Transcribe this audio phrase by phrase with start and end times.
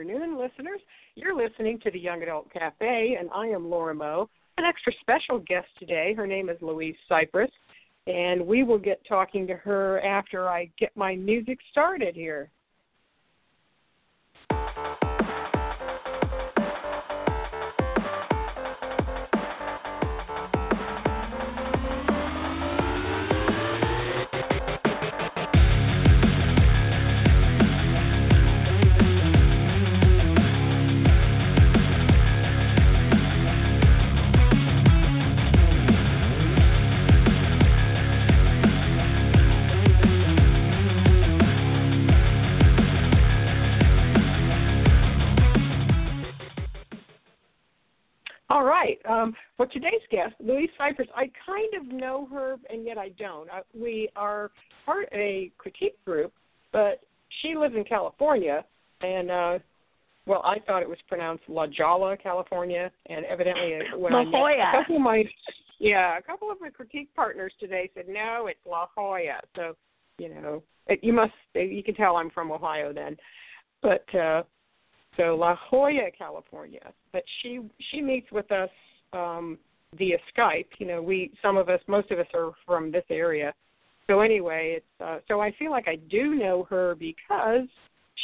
[0.00, 0.80] afternoon, listeners.
[1.14, 4.30] You're listening to the Young Adult Cafe, and I am Laura Moe.
[4.56, 6.14] An extra special guest today.
[6.16, 7.50] Her name is Louise Cypress,
[8.06, 12.48] and we will get talking to her after I get my music started here.
[48.50, 48.98] All right.
[49.08, 53.48] Um, for today's guest, Louise Cypress, I kind of know her, and yet I don't.
[53.48, 54.50] Uh, we are
[54.84, 56.32] part of a critique group,
[56.72, 57.00] but
[57.40, 58.64] she lives in California,
[59.02, 59.58] and uh,
[60.26, 64.58] well, I thought it was pronounced La Jolla, California, and evidently when La I met
[64.58, 65.22] a couple of my
[65.78, 69.40] yeah, a couple of my critique partners today said no, it's La Jolla.
[69.54, 69.76] So
[70.18, 73.16] you know, it, you must you can tell I'm from Ohio then,
[73.80, 74.12] but.
[74.12, 74.42] uh
[75.20, 76.92] so La Jolla, California.
[77.12, 78.70] But she she meets with us
[79.12, 79.58] um,
[79.96, 80.66] via Skype.
[80.78, 83.52] You know, we some of us, most of us are from this area.
[84.08, 87.68] So anyway, it's uh, so I feel like I do know her because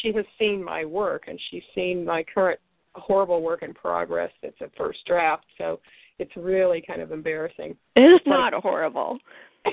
[0.03, 2.58] she has seen my work and she's seen my current
[2.94, 4.31] horrible work in progress.
[4.42, 5.81] It's a first draft, so
[6.19, 7.77] it's really kind of embarrassing.
[7.97, 9.19] It is Like- not horrible.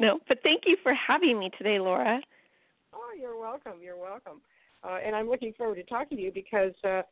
[0.00, 2.20] No, but thank you for having me today, Laura.
[2.94, 3.74] Oh, you're welcome.
[3.82, 4.40] You're welcome.
[4.82, 7.02] Uh, and I'm looking forward to talking to you because uh,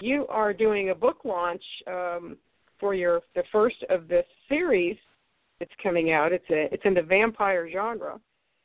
[0.00, 2.36] you are doing a book launch um,
[2.80, 4.96] for your the first of this series
[5.60, 6.32] that's coming out.
[6.32, 8.18] It's a it's in the vampire genre,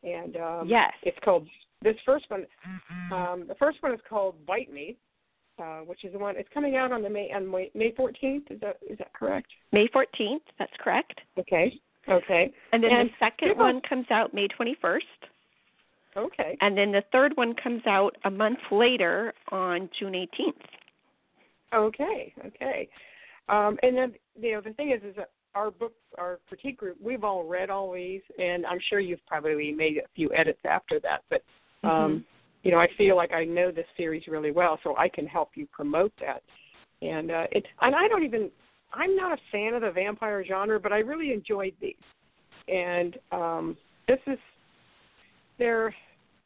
[0.04, 0.92] and um, Yes.
[1.04, 1.48] it's called
[1.82, 2.46] this first one.
[3.12, 4.96] Um, the first one is called Bite Me,
[5.60, 6.36] uh, which is the one.
[6.38, 8.50] It's coming out on the May on May May 14th.
[8.52, 9.48] Is that is that correct?
[9.72, 11.20] May 14th, that's correct.
[11.38, 11.74] Okay.
[12.08, 12.54] Okay.
[12.74, 15.00] And then And the second one comes out May 21st.
[16.16, 16.58] Okay.
[16.62, 20.54] And then the third one comes out a month later on June 18th.
[21.74, 22.88] Okay, okay.
[23.50, 26.98] Um, and then you know the thing is, is that our book, our critique group,
[27.02, 31.00] we've all read all these, and I'm sure you've probably made a few edits after
[31.02, 31.24] that.
[31.30, 31.44] But
[31.84, 32.24] um, Mhm.
[32.64, 35.52] you know, I feel like I know this series really well, so I can help
[35.56, 36.42] you promote that.
[37.02, 38.50] And uh, it, and I don't even,
[38.94, 41.96] I'm not a fan of the vampire genre, but I really enjoyed these.
[42.70, 44.40] And um, this is,
[45.58, 45.94] they're,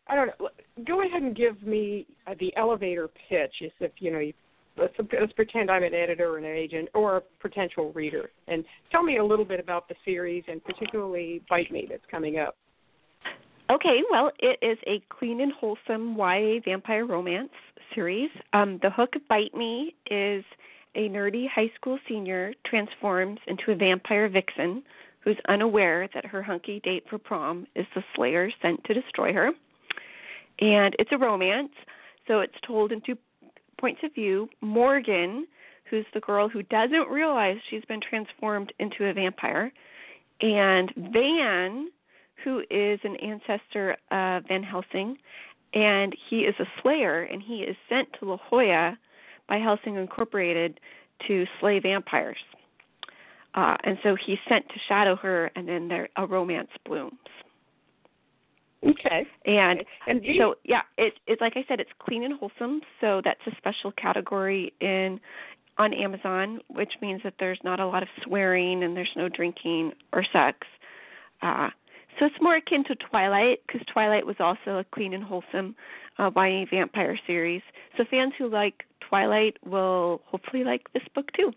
[0.08, 0.50] I don't know.
[0.86, 4.32] Go ahead and give me uh, the elevator pitch, as if you know
[4.78, 9.04] let's let's pretend I'm an editor or an agent or a potential reader, and tell
[9.04, 12.56] me a little bit about the series and particularly Bite Me that's coming up.
[13.70, 17.50] Okay, well, it is a clean and wholesome YA vampire romance
[17.94, 18.30] series.
[18.54, 20.46] Um, the hook of Bite Me is
[20.96, 24.84] a nerdy high school senior transforms into a vampire vixen
[25.28, 29.52] who's unaware that her hunky date for prom is the slayer sent to destroy her.
[30.60, 31.74] And it's a romance,
[32.30, 33.18] so it's told in two
[33.78, 34.48] points of view.
[34.62, 35.46] Morgan,
[35.90, 39.70] who's the girl who doesn't realize she's been transformed into a vampire,
[40.40, 41.90] and Van,
[42.42, 45.18] who is an ancestor of Van Helsing,
[45.74, 48.98] and he is a slayer, and he is sent to La Jolla
[49.50, 50.80] by Helsing Incorporated
[51.28, 52.38] to slay vampires.
[53.58, 57.18] Uh, and so he's sent to shadow her, and then there, a romance blooms.
[58.86, 59.26] Okay.
[59.46, 62.82] And And you- so yeah, it it's like I said, it's clean and wholesome.
[63.02, 65.20] So that's a special category in
[65.80, 69.94] on Amazon, which means that there's not a lot of swearing and there's no drinking
[70.14, 70.60] or sex.
[71.42, 71.70] Uh,
[72.20, 75.76] so it's more akin to Twilight because Twilight was also a clean and wholesome
[76.20, 77.62] uh, YA vampire series.
[77.96, 81.52] So fans who like Twilight will hopefully like this book too.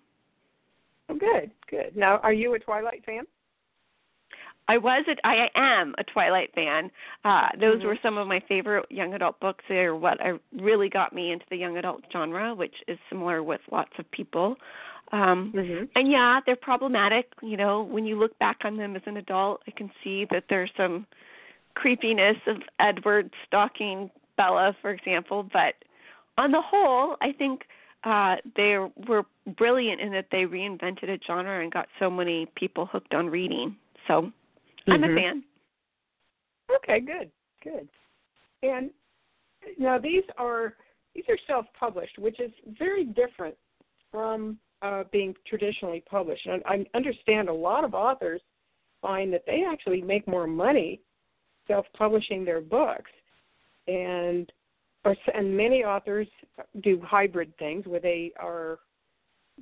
[1.10, 1.97] Oh, good, good.
[1.97, 3.25] Now, are you a Twilight fan?
[4.69, 6.93] I was a, I am a Twilight fan.
[7.25, 7.87] Uh those Mhm.
[7.87, 9.65] were some of my favorite young adult books.
[9.69, 13.60] They're what I really got me into the young adult genre, which is similar with
[13.72, 14.57] lots of people.
[15.10, 15.84] Um Mm-hmm.
[15.97, 19.60] and yeah, they're problematic, you know, when you look back on them as an adult,
[19.66, 21.04] I can see that there's some
[21.74, 25.74] creepiness of Edward stalking Bella, for example, but
[26.39, 27.66] on the whole, I think
[28.04, 28.76] uh they
[29.08, 29.24] were
[29.56, 33.76] brilliant in that they reinvented a genre and got so many people hooked on reading.
[34.08, 34.32] So
[34.88, 35.14] I'm a Mhm.
[35.14, 35.44] fan.
[36.76, 37.30] Okay, good,
[37.62, 37.88] good.
[38.62, 38.91] And
[39.78, 40.76] now these are
[41.14, 43.56] these are self-published, which is very different
[44.10, 46.47] from uh, being traditionally published.
[46.47, 48.41] And I understand a lot of authors
[49.02, 51.00] find that they actually make more money
[51.66, 53.10] self-publishing their books.
[53.88, 54.50] And
[55.04, 56.28] and many authors
[56.82, 58.78] do hybrid things where they are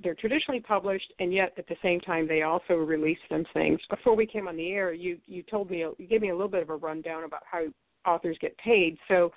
[0.03, 3.81] they're traditionally published and yet at the same time they also release some things.
[3.91, 6.51] Before we came on the air you you told me you gave me a little
[6.51, 7.65] bit of a rundown about how
[8.07, 8.97] authors get paid.
[9.09, 9.33] So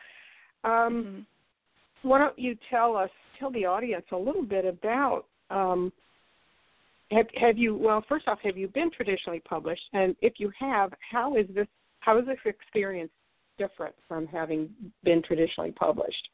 [0.63, 2.07] um mm-hmm.
[2.07, 3.09] why don't you tell us
[3.39, 5.91] tell the audience a little bit about um
[7.11, 9.83] have have you well first off have you been traditionally published?
[9.93, 11.67] And if you have how is this
[11.99, 13.11] how is this experience
[13.61, 14.69] different from having
[15.03, 16.29] been traditionally published?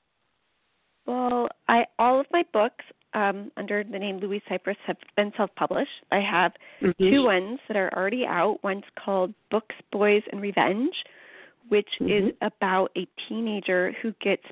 [1.06, 2.83] Well, I all of my books
[3.13, 5.97] um, under the name Louise Cypress have been self-published.
[6.12, 6.51] I have
[6.81, 7.09] mm-hmm.
[7.09, 8.59] two ones that are already out.
[8.63, 10.95] One's called Books, Boys, and Revenge,
[11.69, 12.27] which mm-hmm.
[12.27, 14.44] is about a teenager who gets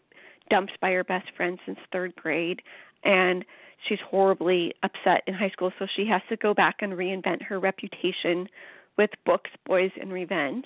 [0.50, 2.62] dumped by her best friend since third grade,
[3.04, 3.44] and
[3.88, 7.60] she's horribly upset in high school, so she has to go back and reinvent her
[7.60, 8.48] reputation
[8.98, 10.66] with Books, Boys, and Revenge.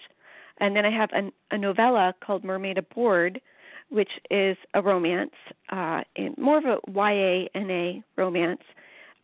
[0.60, 3.42] And then I have a, a novella called Mermaid Aboard,
[3.90, 5.34] which is a romance,
[5.70, 8.62] uh, in more of a YA NA romance.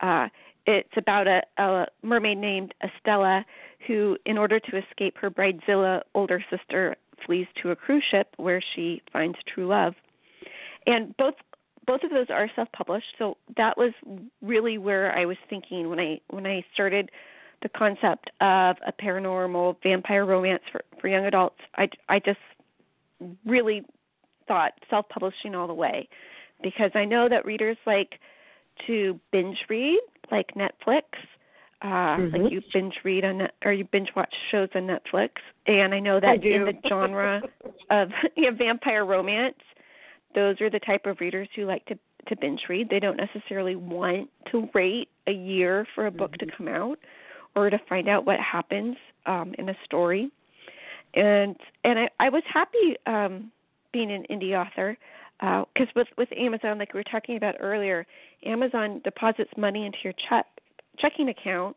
[0.01, 0.27] Uh,
[0.65, 3.45] it's about a, a mermaid named Estella
[3.85, 6.95] who, in order to escape her bridezilla older sister,
[7.25, 9.93] flees to a cruise ship where she finds true love.
[10.87, 11.35] And both
[11.85, 13.91] both of those are self-published, so that was
[14.41, 17.11] really where I was thinking when I when I started
[17.61, 22.39] the concept of a paranormal vampire romance for, for young adults, I, I just
[23.45, 23.83] really
[24.47, 26.09] thought self publishing all the way
[26.63, 28.19] because I know that readers like
[28.87, 29.99] to binge read,
[30.31, 31.03] like Netflix.
[31.83, 31.87] Uh,
[32.17, 32.35] mm-hmm.
[32.35, 35.29] Like you binge read on or you binge watch shows on Netflix,
[35.67, 37.43] and I know that I in the genre
[37.91, 39.61] of you know, vampire romance,
[40.33, 41.99] those are the type of readers who like to
[42.29, 42.89] to binge read.
[42.89, 46.49] They don't necessarily want to wait a year for a book mm-hmm.
[46.49, 46.97] to come out
[47.55, 48.95] or to find out what happens
[49.27, 50.31] um, in a story.
[51.15, 53.51] And and I, I was happy um,
[53.93, 54.97] being an indie author
[55.39, 58.05] because uh, with with Amazon, like we were talking about earlier,
[58.45, 60.45] Amazon deposits money into your check
[60.99, 61.75] checking account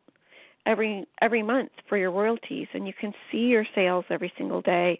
[0.67, 4.99] every every month for your royalties, and you can see your sales every single day,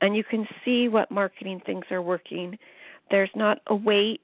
[0.00, 2.58] and you can see what marketing things are working.
[3.10, 4.20] There's not a wait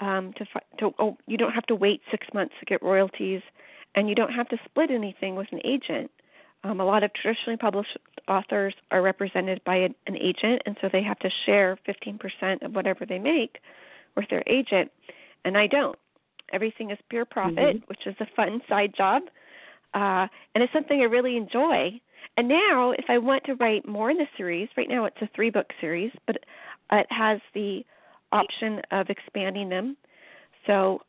[0.00, 0.44] um, to
[0.78, 3.42] to oh you don't have to wait six months to get royalties
[3.96, 6.10] and you don't have to split anything with an agent.
[6.66, 7.96] Um, a lot of traditionally published
[8.28, 12.74] authors are represented by an, an agent, and so they have to share 15% of
[12.74, 13.58] whatever they make
[14.16, 14.90] with their agent,
[15.44, 15.98] and I don't.
[16.52, 17.86] Everything is pure profit, mm-hmm.
[17.86, 19.22] which is a fun side job,
[19.94, 22.00] uh, and it's something I really enjoy.
[22.36, 25.28] And now, if I want to write more in the series, right now it's a
[25.34, 26.36] three book series, but
[26.92, 27.84] it has the
[28.32, 29.96] option of expanding them.
[30.66, 31.00] So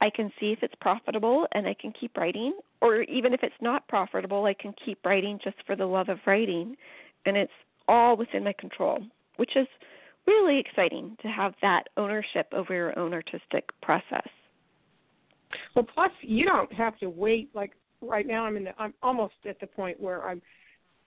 [0.00, 3.54] I can see if it's profitable and I can keep writing, or even if it's
[3.60, 6.76] not profitable, I can keep writing just for the love of writing,
[7.24, 7.52] and it's
[7.88, 9.02] all within my control,
[9.36, 9.66] which is
[10.26, 14.28] really exciting to have that ownership over your own artistic process.
[15.74, 17.50] Well, plus you don't have to wait.
[17.54, 18.64] Like right now, I'm in.
[18.64, 20.42] The, I'm almost at the point where I'm.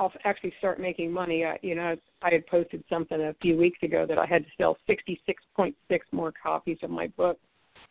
[0.01, 1.43] I'll actually start making money.
[1.43, 4.49] I, you know, I had posted something a few weeks ago that I had to
[4.57, 5.73] sell 66.6
[6.13, 7.37] more copies of my book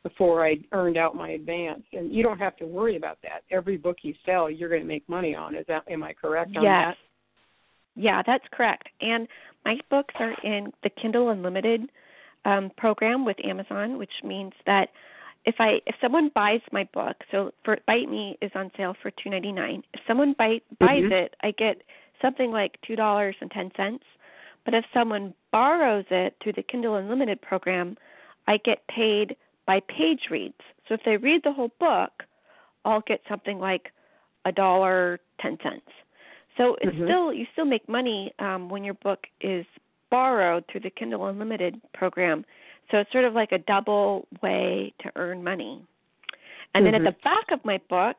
[0.02, 1.82] before I earned out my advance.
[1.92, 3.42] And you don't have to worry about that.
[3.50, 5.54] Every book you sell, you're going to make money on.
[5.54, 6.94] Is that am I correct on yes.
[6.94, 6.96] that?
[8.00, 8.88] Yeah, that's correct.
[9.00, 9.26] And
[9.64, 11.82] my books are in the Kindle Unlimited
[12.44, 14.88] um, program with Amazon, which means that
[15.44, 19.10] if I if someone buys my book, so for Bite Me is on sale for
[19.10, 19.82] two ninety nine.
[19.94, 21.12] If someone buy, buys mm-hmm.
[21.12, 21.82] it, I get
[22.22, 24.04] something like two dollars and ten cents.
[24.64, 27.96] But if someone borrows it through the Kindle Unlimited program,
[28.46, 29.36] I get paid
[29.68, 30.54] by page reads.
[30.88, 32.10] So if they read the whole book,
[32.86, 33.92] I'll get something like
[34.46, 35.86] a dollar ten cents.
[36.56, 37.04] So it's mm-hmm.
[37.04, 39.66] still you still make money um, when your book is
[40.10, 42.44] borrowed through the Kindle Unlimited program.
[42.90, 45.82] So it's sort of like a double way to earn money.
[46.74, 46.92] And mm-hmm.
[46.92, 48.16] then at the back of my book,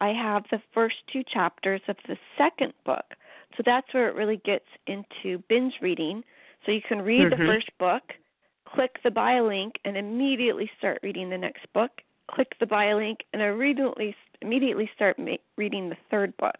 [0.00, 3.04] I have the first two chapters of the second book.
[3.56, 6.24] So that's where it really gets into binge reading.
[6.66, 7.40] So you can read mm-hmm.
[7.40, 8.02] the first book
[8.74, 11.90] click the buy link and immediately start reading the next book.
[12.30, 16.56] Click the buy link and immediately immediately start ma- reading the third book.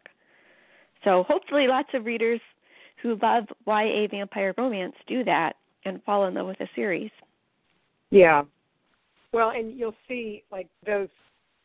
[1.05, 2.41] So hopefully, lots of readers
[3.03, 7.11] who love YA vampire romance do that and fall in love with a series.
[8.11, 8.43] Yeah.
[9.33, 11.09] Well, and you'll see like those,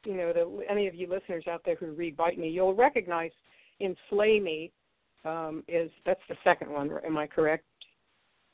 [0.05, 3.31] you know, the, any of you listeners out there who read Bite Me, you'll recognize
[3.79, 4.71] in Slay Me
[5.25, 6.89] um, is that's the second one.
[7.05, 7.65] Am I correct?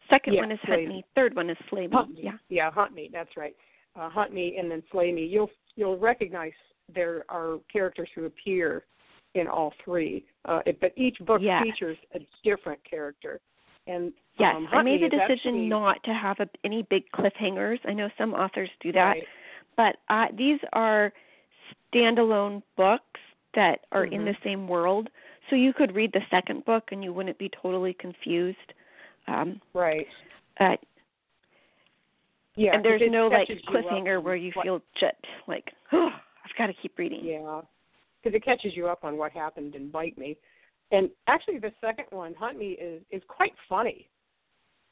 [0.10, 1.04] Second one is Hunt Me.
[1.16, 1.94] Third one is Slay Me.
[1.94, 2.32] Hunt yeah.
[2.50, 3.10] Yeah, Hunt Me.
[3.12, 3.56] That's right.
[3.96, 5.26] Uh, Hunt Me and then Slay Me.
[5.26, 6.52] You'll you'll recognize
[6.94, 8.84] there are characters who appear
[9.36, 11.64] in all three, uh, but each book yes.
[11.64, 13.40] features a different character.
[13.88, 17.80] And yes, um, I made the decision actually, not to have a, any big cliffhangers.
[17.86, 19.24] I know some authors do that, right.
[19.76, 21.12] but uh, these are
[21.94, 23.20] standalone books
[23.56, 24.14] that are mm-hmm.
[24.14, 25.10] in the same world.
[25.50, 28.74] So you could read the second book and you wouldn't be totally confused.
[29.28, 30.06] Um, right.
[30.60, 30.76] Uh,
[32.56, 35.16] yeah, and there's no like cliffhanger where you what, feel just
[35.48, 37.22] like, oh, I've got to keep reading.
[37.24, 37.62] Yeah,
[38.22, 40.38] because it catches you up on what happened in Bite Me,
[40.92, 44.08] and actually the second one, Hunt Me, is is quite funny.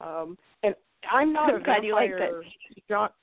[0.00, 0.74] Um, and
[1.10, 2.42] I'm not I'm a vampire.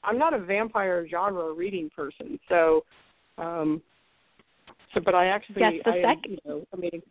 [0.03, 2.83] I'm not a vampire genre reading person, so.
[3.37, 3.81] um
[4.93, 7.01] so, but I actually, yes, the I, second, you know, I mean,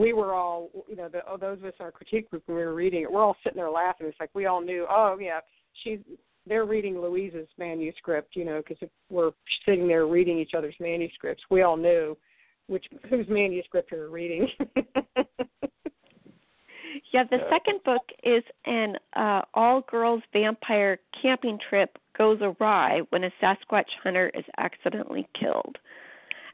[0.00, 2.56] we were all, you know, the, oh, those of us in our critique group when
[2.56, 4.06] we were reading it, we're all sitting there laughing.
[4.06, 5.40] It's like we all knew, oh yeah,
[5.84, 5.98] she's
[6.46, 9.32] they're reading Louise's manuscript, you know, because we're
[9.66, 12.16] sitting there reading each other's manuscripts, we all knew
[12.66, 14.48] which whose manuscript we were reading.
[17.12, 23.30] yeah, the second book is an uh, all-girls vampire camping trip goes awry when a
[23.42, 25.76] Sasquatch hunter is accidentally killed.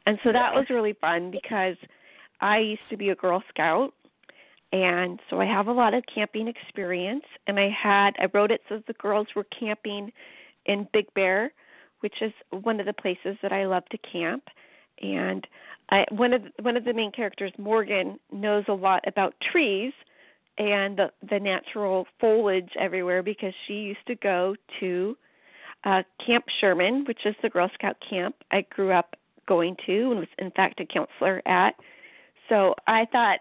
[0.07, 1.77] And so that was really fun because
[2.41, 3.95] I used to be a Girl Scout
[4.73, 8.63] and so I have a lot of camping experience and I had I wrote it
[8.69, 10.13] so the girls were camping
[10.67, 11.53] in Big Bear,
[12.01, 14.45] which is one of the places that I love to camp.
[15.01, 15.47] And
[15.91, 19.93] I one of the, one of the main characters Morgan knows a lot about trees
[20.59, 25.17] and the the natural foliage everywhere because she used to go to
[25.85, 29.15] uh Camp Sherman, which is the Girl Scout camp I grew up
[29.47, 31.77] going to and was in fact a counselor at.
[32.49, 33.41] So I thought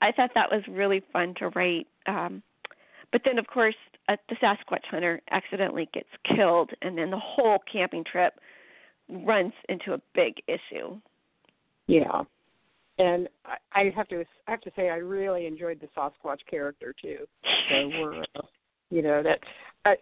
[0.00, 1.86] I thought that was really fun to write.
[2.06, 2.42] Um
[3.12, 3.74] but then of course
[4.08, 8.34] uh, the Sasquatch hunter accidentally gets killed and then the whole camping trip
[9.08, 10.98] runs into a big issue.
[11.86, 12.22] Yeah.
[12.98, 16.94] And I, I have to I have to say I really enjoyed the Sasquatch character
[17.00, 17.18] too.
[17.70, 18.42] So we're uh,
[18.90, 19.40] you know that
[19.84, 19.96] I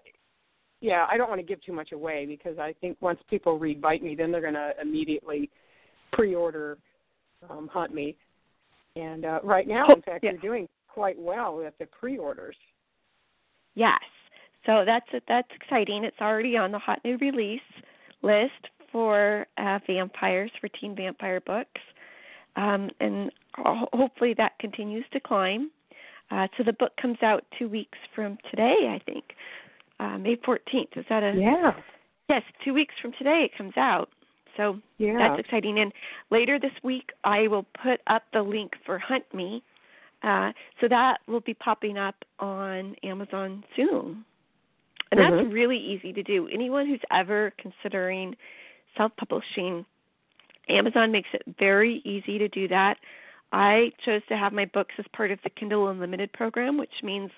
[0.80, 3.82] yeah, I don't want to give too much away because I think once people read
[3.82, 5.50] Bite Me, then they're going to immediately
[6.12, 6.78] pre-order
[7.48, 8.16] um, Hunt Me.
[8.96, 10.32] And uh, right now, in fact, yeah.
[10.32, 12.56] you're doing quite well with the pre-orders.
[13.74, 14.00] Yes,
[14.66, 16.04] so that's that's exciting.
[16.04, 17.60] It's already on the hot new release
[18.22, 21.80] list for uh, vampires for teen vampire books,
[22.56, 25.70] um, and hopefully that continues to climb.
[26.32, 29.24] Uh, so the book comes out two weeks from today, I think
[30.00, 30.96] uh, May 14th.
[30.96, 31.72] Is that a yeah?
[32.28, 34.08] Yes, two weeks from today it comes out.
[34.60, 35.16] So yeah.
[35.16, 35.78] that's exciting.
[35.78, 35.90] And
[36.30, 39.62] later this week, I will put up the link for Hunt Me.
[40.22, 44.22] Uh, so that will be popping up on Amazon soon.
[45.10, 45.36] And mm-hmm.
[45.36, 46.46] that's really easy to do.
[46.52, 48.36] Anyone who's ever considering
[48.98, 49.86] self publishing,
[50.68, 52.98] Amazon makes it very easy to do that.
[53.52, 57.30] I chose to have my books as part of the Kindle Unlimited program, which means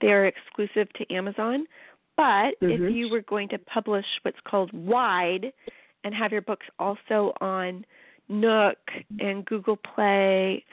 [0.00, 1.66] they are exclusive to Amazon.
[2.16, 2.70] But mm-hmm.
[2.70, 5.52] if you were going to publish what's called wide
[6.04, 7.84] and have your books also on
[8.28, 8.78] Nook
[9.18, 10.64] and Google Play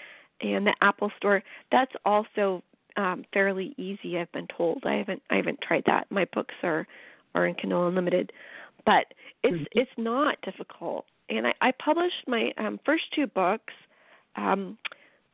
[0.41, 2.63] and the Apple Store, that's also
[2.95, 4.17] um, fairly easy.
[4.17, 4.83] I've been told.
[4.85, 6.07] I haven't I haven't tried that.
[6.09, 6.87] My books are
[7.35, 8.31] are in Kindle Unlimited,
[8.85, 9.63] but it's mm-hmm.
[9.71, 11.05] it's not difficult.
[11.29, 13.73] And I, I published my um, first two books,
[14.35, 14.77] um,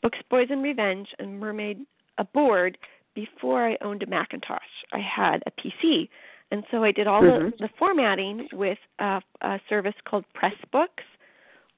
[0.01, 1.85] Books Boys and Revenge and Mermaid
[2.17, 2.77] Aboard,
[3.15, 4.59] before I owned a Macintosh.
[4.91, 6.09] I had a PC,
[6.53, 7.45] and so I did all mm-hmm.
[7.45, 11.03] the, the formatting with a, a service called Pressbooks,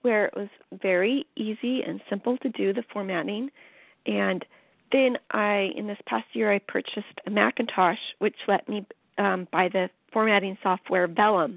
[0.02, 0.50] where it was
[0.82, 3.50] very easy and simple to do the formatting.
[4.06, 4.44] And
[4.92, 8.86] then I, in this past year, I purchased a Macintosh, which let me
[9.18, 11.56] um, buy the formatting software Vellum,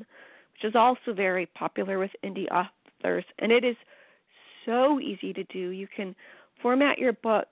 [0.53, 3.77] which is also very popular with indie authors, and it is
[4.65, 5.71] so easy to do.
[5.71, 6.15] You can
[6.63, 7.49] format your book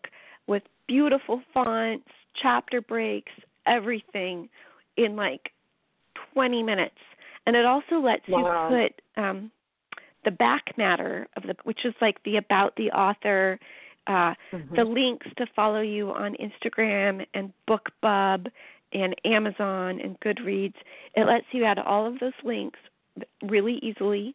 [0.46, 2.08] with beautiful fonts,
[2.40, 3.32] chapter breaks,
[3.66, 4.48] everything
[4.96, 5.50] in like
[6.36, 6.98] 20 minutes.
[7.46, 8.68] And it also lets wow.
[8.68, 9.50] you put um,
[10.26, 13.58] the back matter of the, which is like the about the author,
[14.06, 14.76] uh, mm-hmm.
[14.76, 18.48] the links to follow you on Instagram and BookBub
[18.92, 20.74] and Amazon and Goodreads.
[21.14, 22.78] It lets you add all of those links
[23.42, 24.34] really easily.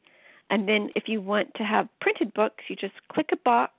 [0.50, 3.74] And then if you want to have printed books, you just click a box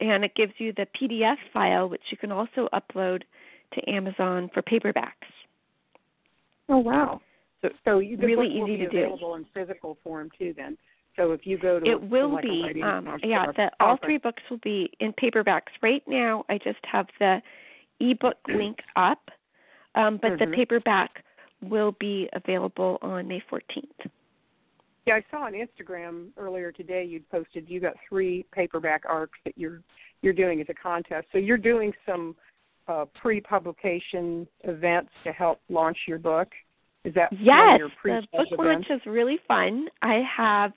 [0.00, 3.22] and it gives you the PDF file, which you can also upload
[3.74, 5.12] to Amazon for paperbacks.
[6.68, 7.20] Oh wow!
[7.68, 8.98] So, so you, really easy to do.
[8.98, 10.76] Available in physical form too, then.
[11.16, 14.42] So if you go to it will like be um, yeah, the, all three books
[14.50, 15.72] will be in paperbacks.
[15.82, 17.40] Right now, I just have the
[18.00, 19.30] ebook link up,
[19.94, 20.50] um, but mm-hmm.
[20.50, 21.24] the paperback
[21.62, 24.10] will be available on May 14th.
[25.06, 29.56] Yeah, I saw on Instagram earlier today you'd posted you got three paperback arcs that
[29.56, 29.80] you're
[30.20, 31.28] you're doing as a contest.
[31.32, 32.34] So you're doing some
[32.88, 36.48] uh, pre-publication events to help launch your book?
[37.06, 37.78] Is that yes?
[37.78, 38.58] your the book events?
[38.58, 39.86] launch is really fun.
[40.02, 40.72] I have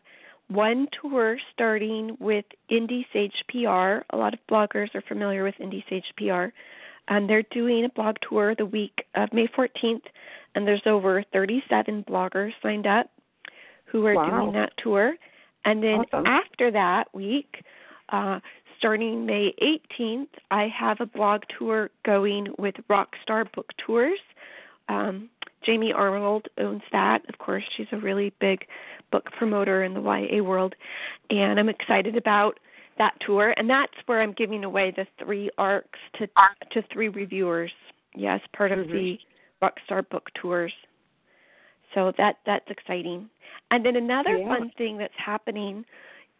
[0.48, 4.06] one tour starting with Indie Sage PR.
[4.14, 6.54] A lot of bloggers are familiar with Indie Sage PR.
[7.08, 10.04] And they're doing a blog tour the week of May 14th,
[10.54, 13.10] and there's over 37 bloggers signed up
[13.86, 14.30] who are wow.
[14.30, 15.16] doing that tour.
[15.66, 16.28] And then awesome.
[16.28, 17.64] after that week,
[18.10, 18.40] uh,
[18.78, 19.56] starting May
[20.00, 24.20] 18th, I have a blog tour going with Rockstar Book Tours.
[24.88, 25.30] Um,
[25.66, 27.22] Jaime Arnold owns that.
[27.30, 28.66] Of course, she's a really big
[29.12, 30.76] book promoter in the YA world,
[31.30, 32.60] and I'm excited about
[32.98, 33.54] that tour.
[33.58, 36.28] And that's where I'm giving away the three arcs to
[36.72, 37.72] to three reviewers.
[38.16, 38.94] Yes, part of mm-hmm.
[38.94, 39.20] the
[39.62, 40.74] Rockstar Book Tours.
[41.94, 43.30] So that that's exciting.
[43.72, 44.48] And then another yeah.
[44.48, 45.86] fun thing that's happening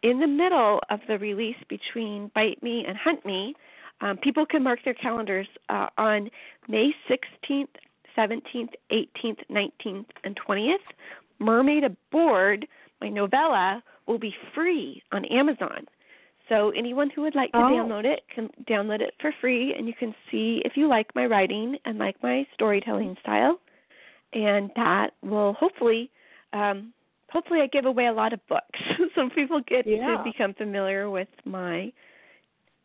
[0.02, 3.54] in the middle of the release between Bite Me and Hunt Me,
[4.00, 6.30] um, people can mark their calendars uh, on
[6.68, 7.68] May 16th,
[8.16, 10.74] 17th, 18th, 19th, and 20th.
[11.38, 12.66] Mermaid Aboard,
[13.00, 15.86] my novella, will be free on Amazon.
[16.48, 17.62] So anyone who would like to oh.
[17.62, 21.26] download it can download it for free, and you can see if you like my
[21.26, 23.60] writing and like my storytelling style,
[24.32, 26.10] and that will hopefully
[26.52, 26.92] um,
[27.30, 28.80] hopefully I give away a lot of books
[29.14, 30.16] so people get yeah.
[30.16, 31.92] to become familiar with my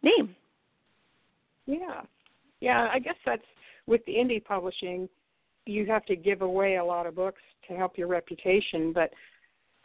[0.03, 0.35] name.
[1.65, 2.01] Yeah.
[2.61, 3.43] Yeah, I guess that's
[3.87, 5.07] with the indie publishing,
[5.65, 9.11] you have to give away a lot of books to help your reputation, but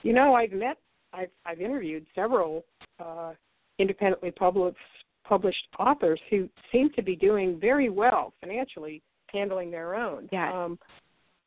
[0.02, 0.78] you know, I've met
[1.12, 2.64] I've I've interviewed several
[2.98, 3.32] uh
[3.78, 4.76] independently published
[5.24, 9.02] published authors who seem to be doing very well financially
[9.32, 10.28] handling their own.
[10.32, 10.64] Yeah.
[10.64, 10.78] Um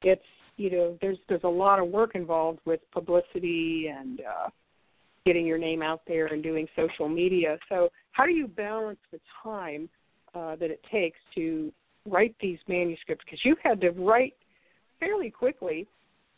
[0.04, 0.24] it's
[0.58, 4.50] you know there's there's a lot of work involved with publicity and uh,
[5.26, 7.58] getting your name out there and doing social media.
[7.70, 9.90] So how do you balance the time
[10.36, 11.72] uh, that it takes to
[12.06, 13.24] write these manuscripts?
[13.26, 14.34] Because you had to write
[15.00, 15.88] fairly quickly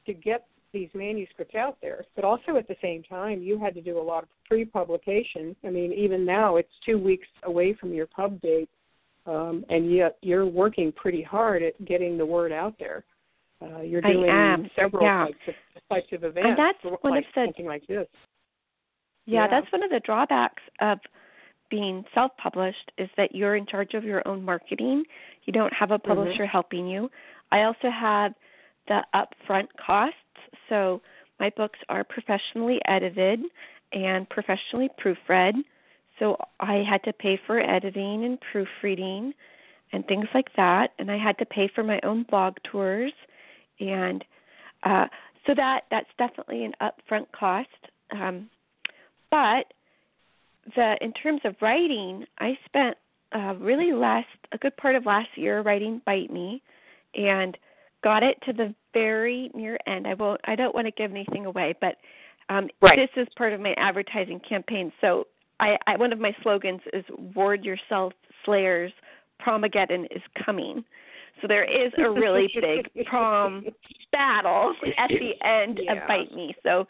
[0.06, 3.82] to get these manuscripts out there, but also at the same time you had to
[3.82, 5.56] do a lot of pre-publication.
[5.66, 8.70] I mean, even now it's two weeks away from your pub date,
[9.26, 13.06] um, and yet you're working pretty hard at getting the word out there.
[13.62, 15.26] Uh, you're doing several yeah.
[15.26, 15.54] types, of,
[15.90, 16.50] types of events.
[16.50, 18.08] And that's like, one of the something like this.
[19.26, 19.48] Yeah, Yeah.
[19.48, 21.00] that's one of the drawbacks of
[21.72, 25.04] being self-published is that you're in charge of your own marketing.
[25.46, 27.10] You don't have a publisher helping you.
[27.52, 28.34] I also have
[28.88, 30.18] the upfront costs.
[30.70, 31.02] So
[31.40, 33.42] my books are professionally edited
[33.94, 35.54] and professionally proofread.
[36.20, 39.34] So I had to pay for editing and proofreading
[39.92, 43.14] and things like that, and I had to pay for my own blog tours,
[43.80, 44.24] and
[44.84, 45.06] uh,
[45.46, 47.70] so that that's definitely an upfront cost.
[48.12, 48.50] Um,
[49.32, 49.74] but
[50.76, 52.98] the in terms of writing, I spent
[53.36, 56.62] uh, really last a good part of last year writing Bite Me,
[57.16, 57.58] and
[58.04, 60.08] got it to the very near end.
[60.08, 60.42] I won't.
[60.46, 61.98] I don't want to give anything away, but
[62.50, 62.96] um, Right.
[62.98, 64.92] this is part of my advertising campaign.
[65.02, 65.28] So
[65.60, 67.04] I, I one of my slogans is
[67.36, 68.14] "Ward yourself,
[68.46, 68.92] Slayers.
[69.46, 70.84] Promageddon is coming."
[71.42, 73.66] So there is a really big prom
[74.12, 76.02] battle at the end Yeah.
[76.02, 76.56] of Bite Me.
[76.64, 76.88] So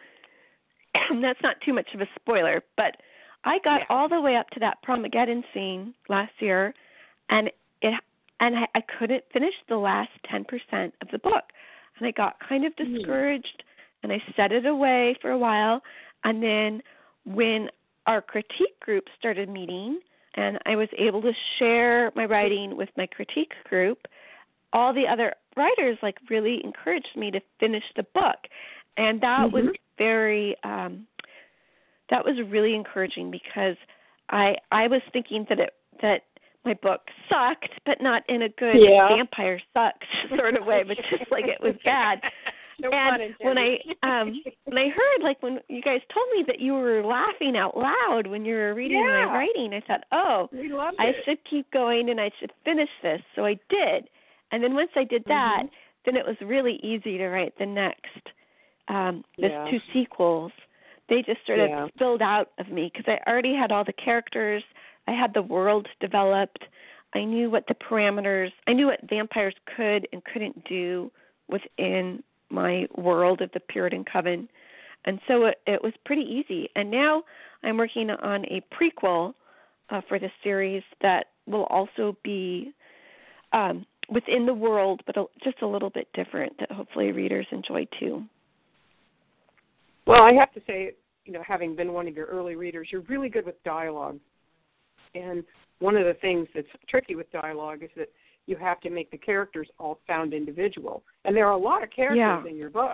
[1.21, 2.97] that's not too much of a spoiler, but
[3.45, 3.85] I got Yeah.
[3.89, 6.73] all the way up to that Promageddon scene last year,
[7.29, 7.49] and
[7.81, 7.93] it
[8.41, 11.53] and I, I couldn't finish the last ten percent of the book,
[11.97, 12.97] and I got kind of Hmm.
[12.97, 13.63] discouraged,
[14.03, 15.81] and I set it away for a while,
[16.23, 16.83] and then
[17.23, 17.69] when
[18.07, 19.99] our critique group started meeting,
[20.35, 24.07] and I was able to share my writing with my critique group,
[24.73, 28.47] all the other writers like really encouraged me to finish the book,
[28.97, 29.75] and that was Mhm.
[29.97, 31.07] very um
[32.09, 33.75] that was really encouraging because
[34.29, 36.23] I I was thinking that it that
[36.63, 39.07] my book sucked, but not in a good Yeah.
[39.09, 42.21] vampire sucks sort of way, but just like it was bad.
[42.79, 46.59] no and when I um when I heard like when you guys told me that
[46.59, 49.27] you were laughing out loud when you were reading Yeah.
[49.27, 50.49] my writing, I thought, oh,
[50.99, 51.15] I it.
[51.23, 53.21] should keep going and I should finish this.
[53.35, 54.09] So I did.
[54.51, 55.69] And then once I did that, Mhm.
[56.05, 58.31] then it was really easy to write the next
[58.87, 59.69] um the Yeah.
[59.69, 60.51] two sequels.
[61.09, 64.63] They just sort of spilled out of me because I already had all the characters.
[65.07, 66.63] I had the world developed.
[67.13, 68.49] I knew what the parameters.
[68.67, 71.11] I knew what vampires could and couldn't do
[71.47, 74.49] within my world of the Puritan Coven.
[75.05, 76.69] And so it, it was pretty easy.
[76.75, 77.23] And now
[77.63, 79.33] I'm working on a prequel
[79.89, 82.73] uh, for the series that will also be
[83.53, 87.87] um, within the world, but a, just a little bit different that hopefully readers enjoy
[87.99, 88.23] too.
[90.07, 90.93] Well, I have to say,
[91.25, 94.19] you know, having been one of your early readers, you're really good with dialogue.
[95.15, 95.43] And
[95.79, 98.09] one of the things that's tricky with dialogue is that
[98.45, 101.03] you have to make the characters all sound individual.
[101.23, 102.45] And there are a lot of characters yeah.
[102.47, 102.91] in your book,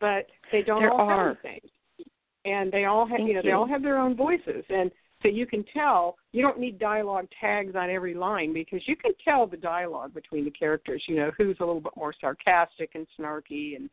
[0.00, 1.28] but they don't there all are.
[1.28, 2.06] have the same.
[2.44, 3.50] And they all have Thank you know, you.
[3.50, 4.90] they all have their own voices and
[5.24, 9.12] so you can tell you don't need dialogue tags on every line because you can
[9.24, 13.06] tell the dialogue between the characters, you know, who's a little bit more sarcastic and
[13.18, 13.88] snarky and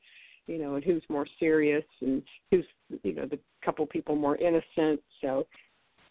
[0.51, 2.65] you know, and who's more serious and who's
[3.03, 5.01] you know, the couple people more innocent.
[5.21, 5.47] So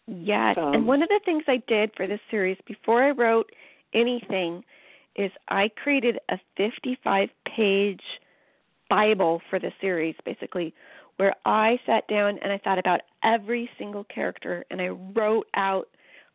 [0.07, 3.53] Yes, Um, and one of the things I did for this series before I wrote
[3.92, 4.64] anything
[5.14, 8.03] is I created a 55 page
[8.88, 10.74] Bible for the series, basically,
[11.16, 15.88] where I sat down and I thought about every single character and I wrote out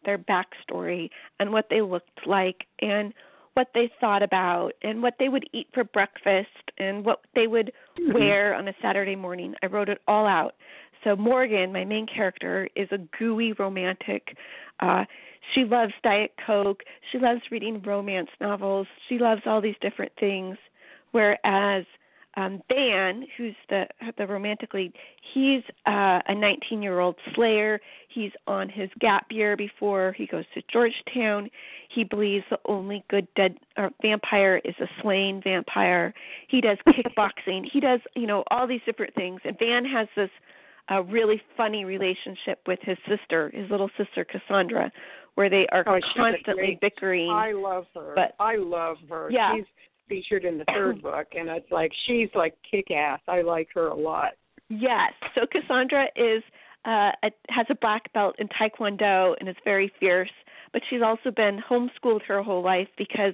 [0.06, 3.13] their backstory and what they looked like and
[3.56, 7.72] what they thought about and what they would eat for breakfast and what they would
[7.98, 8.13] Mhm.
[8.13, 9.56] wear on a Saturday morning.
[9.63, 10.56] I wrote it all out.
[11.04, 14.38] So Morgan, my main character, is a gooey romantic.
[14.80, 15.06] Uh
[15.54, 16.84] she loves Diet Coke.
[17.12, 18.88] She loves reading romance novels.
[19.08, 20.58] She loves all these different things.
[21.12, 21.86] Whereas
[22.38, 24.93] um Van, who's the the romantic lead,
[25.34, 27.80] he's uh a 19-year-old slayer.
[28.10, 31.50] He's on his gap year before he goes to Georgetown.
[31.93, 36.13] He believes the only good dead or vampire is a slain vampire.
[36.48, 37.65] He does kickboxing.
[37.71, 39.41] he does, you know, all these different things.
[39.43, 40.30] And Van has this
[40.89, 44.91] a really funny relationship with his sister, his little sister Cassandra,
[45.34, 47.32] where they are Oh, constantly bickering.
[47.32, 48.13] I love her.
[48.15, 49.30] But- I love her.
[49.32, 49.56] Yeah.
[49.56, 49.65] She's
[50.08, 53.20] featured in the third book and it's like she's like kick ass.
[53.28, 54.32] I like her a lot.
[54.70, 55.13] Yes.
[55.34, 56.44] So Cassandra is
[56.86, 60.32] uh a, has a black belt in Taekwondo and is very fierce,
[60.74, 63.34] but she's also been homeschooled her whole life because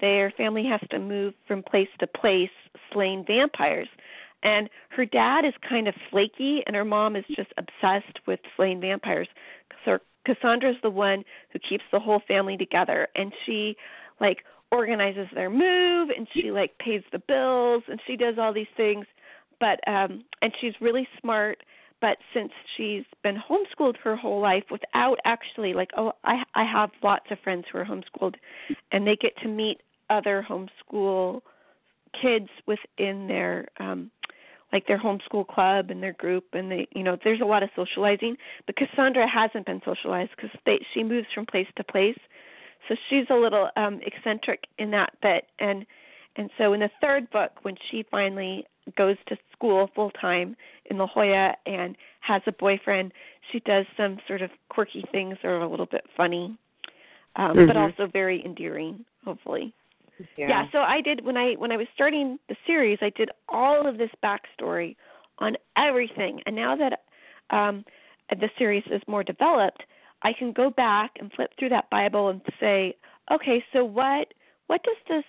[0.00, 2.50] their family has to move from place to place
[2.92, 3.88] slaying vampires.
[4.42, 8.80] And her dad is kind of flaky and her mom is just obsessed with slaying
[8.80, 9.26] vampires.
[9.84, 13.76] So Cassandra's the one who keeps the whole family together and she
[14.20, 18.66] like organizes their move and she like pays the bills and she does all these
[18.76, 19.06] things.
[19.60, 21.58] But um and she's really smart
[22.00, 26.90] but since she's been homeschooled her whole life without actually like oh i i have
[27.02, 28.34] lots of friends who are homeschooled
[28.92, 31.40] and they get to meet other homeschool
[32.20, 34.10] kids within their um
[34.72, 37.70] like their homeschool club and their group and they you know there's a lot of
[37.74, 42.18] socializing but cassandra hasn't been socialized because they she moves from place to place
[42.88, 45.86] so she's a little um eccentric in that bit and
[46.36, 48.64] and so in the third book when she finally
[48.96, 53.12] goes to school full time in La Jolla and has a boyfriend,
[53.50, 56.56] she does some sort of quirky things that are a little bit funny,
[57.36, 57.76] um, but Mhm.
[57.76, 59.72] also very endearing, hopefully.
[60.36, 60.48] Yeah.
[60.48, 63.86] Yeah, so I did when I when I was starting the series, I did all
[63.86, 64.96] of this backstory
[65.38, 67.04] on everything, and now that
[67.50, 67.84] um,
[68.30, 69.84] the series is more developed,
[70.22, 72.96] I can go back and flip through that Bible and say,
[73.30, 74.34] okay, so what
[74.66, 75.24] what does this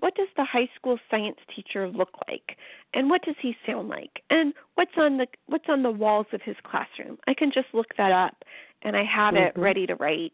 [0.00, 2.56] what does the high school science teacher look like?
[2.94, 4.22] And what does he sound like?
[4.30, 7.18] And what's on the what's on the walls of his classroom?
[7.26, 8.44] I can just look that up
[8.82, 9.62] and i have it Mhm.
[9.62, 10.32] ready to write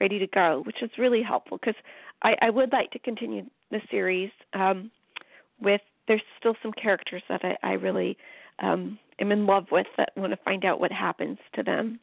[0.00, 1.80] ready to go which is really helpful because
[2.22, 4.90] i i would like to continue the series um
[5.60, 8.16] with there's still some characters that i i really
[8.60, 11.98] um am in love with that want to find out what happens to them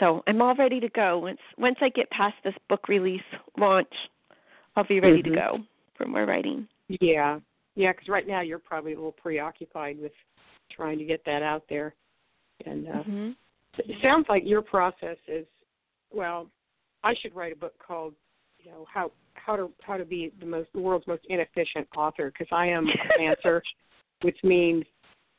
[0.00, 3.20] so i'm all ready to go once once i get past this book release
[3.58, 3.92] launch
[4.76, 5.24] I'll be ready Mhm.
[5.24, 6.68] to go for more writing.
[7.00, 7.40] Yeah,
[7.74, 7.92] yeah.
[7.92, 10.12] Because right now you're probably a little preoccupied with
[10.70, 11.94] trying to get that out there,
[12.66, 13.30] and uh, hmm
[13.78, 15.46] it sounds like your process is
[16.12, 16.50] well.
[17.02, 18.14] I should write a book called,
[18.58, 22.30] you know, how how to how to be the most the world's most inefficient author
[22.30, 23.62] because I am a pantser,
[24.22, 24.84] which means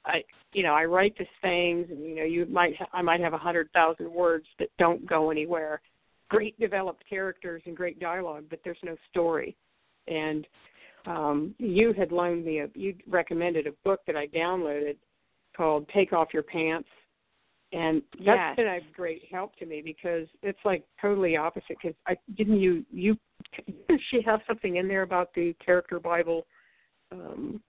[0.08, 3.20] I you know I write these things and you know you might ha- I might
[3.20, 5.82] have a hundred thousand words that don't go anywhere.
[6.30, 9.56] Great developed characters and great dialogue, but there's no story.
[10.08, 10.46] And
[11.06, 14.98] um, you had loaned me a you recommended a book that I downloaded
[15.56, 16.90] called Take Off Your Pants,
[17.72, 18.38] and Yes.
[18.38, 21.78] that's been a great help to me because it's like totally opposite.
[21.82, 23.18] Because I didn't you you
[24.10, 26.46] she have something in there about the character Bible?
[27.12, 27.62] Um,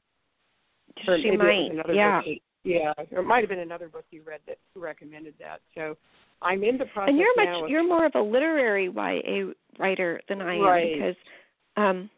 [1.04, 1.94] She maybe it was might.
[1.94, 2.20] Yeah.
[2.22, 5.60] That, yeah, it might have been another book you read that recommended that.
[5.74, 5.96] So
[6.42, 10.20] I'm in the process And you're much of- you're more of a literary YA writer
[10.28, 10.92] than I am Right.
[10.94, 11.16] because
[11.76, 12.10] um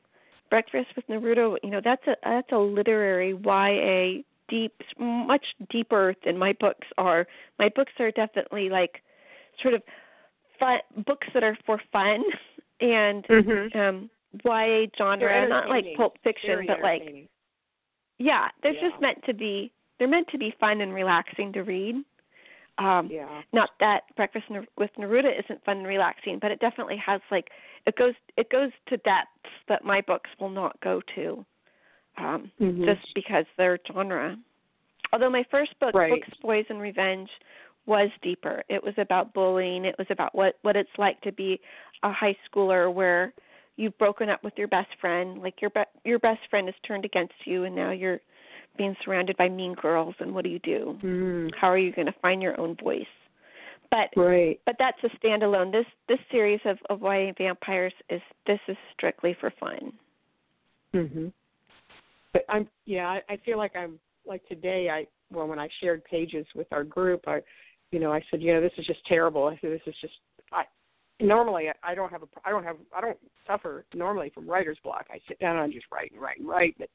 [0.48, 6.36] Breakfast with Neruda, you know, that's a that's a literary YA deep much deeper than
[6.36, 7.24] my books are.
[7.60, 9.00] My books are definitely like
[9.62, 9.82] sort of
[10.58, 12.24] fun books that are for fun
[12.80, 13.76] and Mhm.
[13.76, 14.10] um
[14.44, 17.28] YA genre, not like pulp fiction, Very but like.
[18.20, 18.90] Yeah, they're Yeah.
[18.90, 22.02] just meant to be they're meant to be fun and relaxing to read.
[22.78, 23.42] Um, yeah.
[23.52, 24.46] Not that Breakfast
[24.78, 27.50] with Neruda isn't fun and relaxing, but it definitely has like
[27.86, 31.44] it goes it goes to depths that my books will not go to,
[32.16, 32.84] um, mm-hmm.
[32.84, 34.36] just because their genre.
[35.12, 36.12] Although my first book, right.
[36.12, 37.28] Books, Boys, and Revenge,
[37.86, 38.62] was deeper.
[38.68, 39.84] It was about bullying.
[39.84, 41.60] It was about what what it's like to be
[42.02, 43.34] a high schooler where
[43.80, 47.04] you've broken up with your best friend, like your be- your best friend is turned
[47.04, 48.20] against you, and now you're
[48.76, 50.14] being surrounded by mean girls.
[50.20, 50.98] And what do you do?
[51.02, 51.50] Mm.
[51.58, 53.02] How are you going to find your own voice?
[53.90, 54.60] But right.
[54.66, 55.72] but that's a standalone.
[55.72, 59.92] This this series of of YA vampires is this is strictly for fun.
[60.94, 61.32] Mhm.
[62.32, 63.08] But I'm yeah.
[63.08, 64.90] I, I feel like I'm like today.
[64.90, 67.40] I well when I shared pages with our group, I
[67.90, 69.46] you know I said you know this is just terrible.
[69.46, 70.14] I said this is just
[71.20, 75.06] normally I don't have a I don't have I don't suffer normally from writer's block.
[75.10, 76.74] I sit down and I just write and write and write.
[76.78, 76.88] But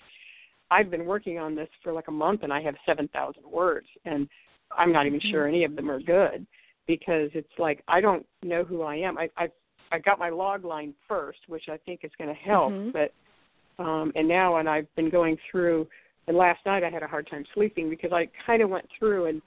[0.72, 3.88] I've been working on this for like a month and I have seven thousand words
[4.06, 4.28] and
[4.76, 5.32] I'm not even mm-hmm.
[5.32, 6.46] sure any of them are good
[6.88, 9.18] because it's like I don't know who I am.
[9.18, 9.50] I I
[9.92, 12.92] I got my log line first, which I think is going to help, mm-hmm.
[12.92, 15.88] but um and now and I've been going through
[16.28, 19.26] and last night I had a hard time sleeping because I kind of went through
[19.28, 19.42] and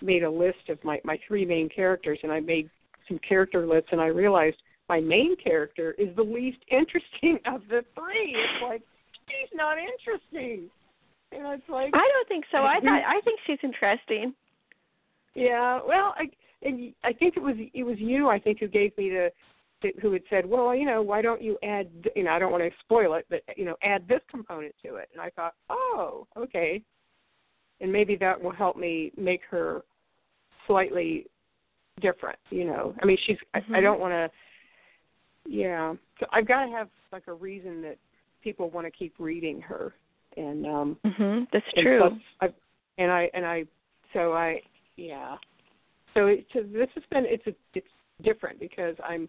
[0.00, 2.70] made a list of my my three main characters and I made
[3.08, 4.56] some character lists and I realized
[4.88, 8.36] my main character is the least interesting of the three.
[8.36, 8.82] It's like
[9.26, 10.68] she's not interesting.
[11.32, 12.58] And it's like I don't think so.
[12.58, 14.34] I thought I think she's interesting.
[15.34, 16.24] Yeah, well, I
[16.62, 19.30] and I think it was it was you I think who gave me the
[20.00, 22.62] who had said, well, you know, why don't you add, you know, I don't want
[22.62, 25.08] to spoil it, but you know, add this component to it.
[25.12, 26.82] And I thought, oh, okay,
[27.80, 29.82] and maybe that will help me make her
[30.66, 31.26] slightly
[32.00, 32.38] different.
[32.50, 33.36] You know, I mean, she's.
[33.54, 33.74] Mm-hmm.
[33.74, 33.84] I, I Mm-hmm.
[33.84, 34.30] don't want to.
[35.44, 37.98] Yeah, so I've got to have like a reason that
[38.42, 39.92] people want to keep reading her,
[40.36, 41.46] and um Mhm.
[41.52, 41.98] That's and true.
[42.00, 42.48] plus I,
[42.98, 43.64] and I and I
[44.12, 44.60] so I
[44.96, 45.36] yeah.
[46.14, 47.86] So, it, so this has been it's a, it's
[48.22, 49.28] different because I'm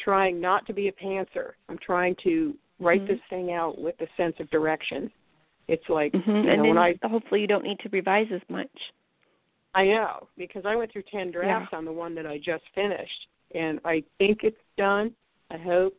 [0.00, 1.52] trying not to be a pantser.
[1.68, 3.12] I'm trying to write mm-hmm.
[3.12, 5.10] this thing out with a sense of direction.
[5.68, 6.30] It's like mm-hmm.
[6.30, 8.68] you know, and then I hopefully you don't need to revise as much.
[9.74, 11.78] I know because I went through ten drafts Yeah.
[11.78, 15.14] on the one that I just finished, and I think it's done.
[15.50, 15.94] I hope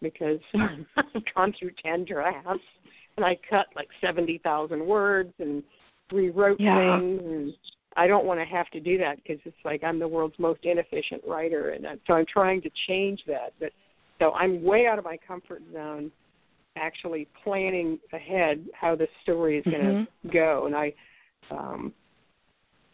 [0.00, 2.64] because I've gone through ten drafts
[3.16, 5.62] and I cut like seventy thousand words and
[6.10, 6.76] rewrote Yeah.
[6.76, 7.54] things and
[7.96, 10.60] I don't want to have to do that because it's like I'm the world's most
[10.64, 13.52] inefficient writer, and that, so I'm trying to change that.
[13.60, 13.72] But
[14.18, 16.10] so I'm way out of my comfort zone,
[16.76, 20.92] actually planning ahead how this story is going to go, and I.
[21.50, 21.92] um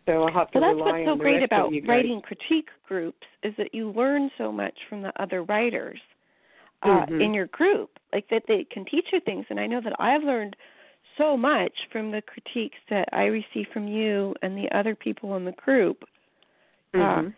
[0.08, 3.54] so I'll have to Well, that's rely what's so great about writing critique groups is
[3.58, 6.00] that you learn so much from the other writers
[6.82, 7.20] uh, Mhm.
[7.20, 9.44] in your group, like that they can teach you things.
[9.50, 10.56] And I know that I've learned
[11.18, 15.44] so much from the critiques that I receive from you and the other people in
[15.44, 16.04] the group.
[16.94, 17.34] Uh, Mhm.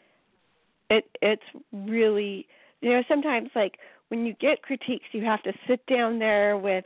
[0.91, 2.47] it it's really
[2.81, 3.79] you know sometimes like
[4.09, 6.85] when you get critiques you have to sit down there with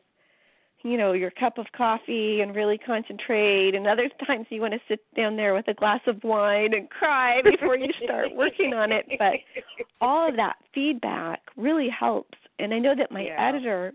[0.84, 4.80] you know your cup of coffee and really concentrate and other times you want to
[4.86, 8.92] sit down there with a glass of wine and cry before you start working on
[8.92, 9.34] it but
[10.00, 13.48] all of that feedback really helps and i know that my Yeah.
[13.48, 13.94] editor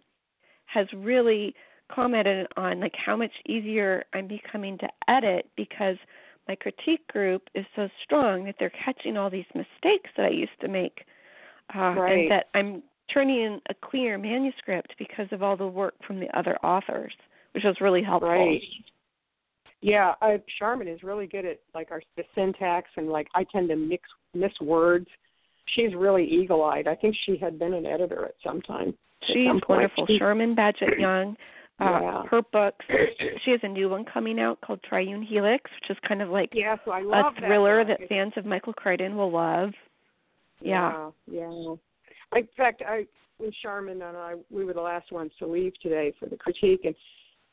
[0.66, 1.56] has really
[1.92, 5.98] commented on like how much easier i'm becoming to edit because
[6.48, 10.60] my critique group is so strong that they're catching all these mistakes that i used
[10.62, 11.06] to make
[11.76, 12.12] uh, Right.
[12.22, 12.82] and that i'm
[13.14, 17.14] turning in a clear manuscript because of all the work from the other authors
[17.54, 18.62] which was really helpful Right.
[19.82, 23.70] Yeah, I, Sharman is really good at like our the syntax and like I tend
[23.70, 25.08] to mix miss words.
[25.76, 26.88] She's really eagle-eyed.
[26.88, 28.94] I think she had been an editor at some time.
[29.28, 30.06] She's some wonderful.
[30.08, 31.38] She- Sharman Badgett Young.
[31.80, 32.24] Uh, Yeah.
[32.30, 32.86] Her books.
[33.46, 36.50] She has a new one coming out called Triune Helix, which is kind of like
[36.54, 38.00] Yeah, so I a thriller that.
[38.00, 39.70] that fans of Michael Crichton will love.
[40.60, 41.12] Yeah.
[41.32, 41.76] Yeah, yeah.
[42.36, 43.06] In fact, I
[43.38, 46.82] when Sharman and I we were the last ones to leave today for the critique,
[46.86, 46.96] and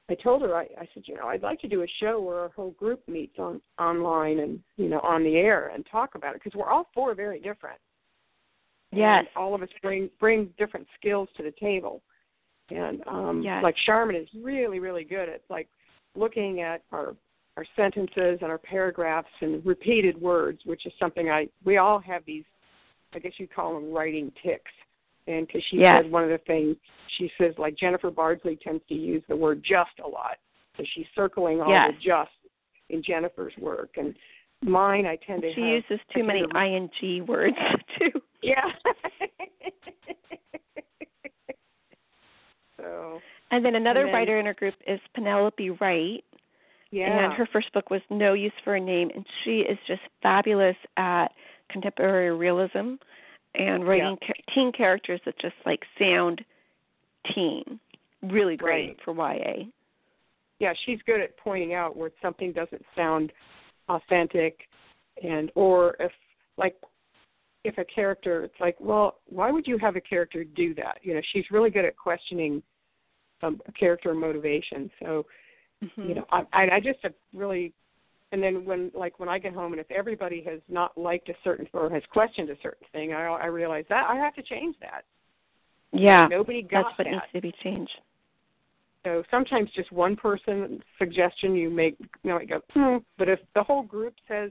[0.08, 2.38] I told her I, I said, you know, I'd like to do a show where
[2.40, 6.34] our whole group meets on online and you know on the air and talk about
[6.34, 7.78] it because we're all four very different.
[8.92, 9.20] Yes.
[9.20, 12.02] And all of us bring bring different skills to the table,
[12.70, 13.62] and um Yes.
[13.62, 15.68] like Sharman is really really good at like
[16.14, 17.14] looking at our
[17.56, 22.22] our sentences and our paragraphs and repeated words, which is something I we all have
[22.26, 22.44] these
[23.16, 24.70] I guess you'd call them writing ticks.
[25.26, 26.02] And because she Yes.
[26.02, 26.76] said one of the things
[27.16, 30.36] she says, like Jennifer Bardsley tends to use the word just a lot,
[30.76, 31.94] so she's circling all Yes.
[31.94, 32.30] the just
[32.90, 33.96] in Jennifer's work.
[33.96, 34.14] And
[34.62, 37.56] mine, I tend to She have, uses too many to- ing words
[37.98, 38.12] too.
[38.42, 38.70] Yeah.
[42.76, 46.22] so And then another And then- writer in her group is Penelope Wright.
[46.90, 47.24] Yeah.
[47.24, 50.76] And her first book was No Use for a Name, and she is just fabulous
[50.96, 51.28] at
[51.70, 52.94] contemporary realism
[53.54, 54.34] and writing Yeah.
[54.54, 56.44] teen characters that just like sound
[57.34, 57.80] teen.
[58.22, 59.00] Really great Right.
[59.02, 59.66] for YA.
[60.58, 63.32] yeah, she's good at pointing out where something doesn't sound
[63.88, 64.66] authentic,
[65.22, 66.12] and or if
[66.56, 66.76] like
[67.64, 70.98] if a character, it's like, well, why would you have a character do that?
[71.02, 72.62] You know, she's really good at questioning
[73.42, 74.90] um, character motivation.
[75.00, 75.26] So,
[75.84, 76.08] Mhm.
[76.08, 77.72] you know, I, I I just have really,
[78.36, 81.34] and then when like when I get home and if everybody has not liked a
[81.42, 84.76] certain or has questioned a certain thing, I I realize that I have to change
[84.80, 85.04] that.
[85.92, 86.26] Yeah.
[86.28, 87.10] Nobody got That's what that.
[87.12, 87.98] needs to be changed.
[89.04, 92.96] So sometimes just one person suggestion you make, you know, you go, hmm.
[93.16, 94.50] But if the whole group says,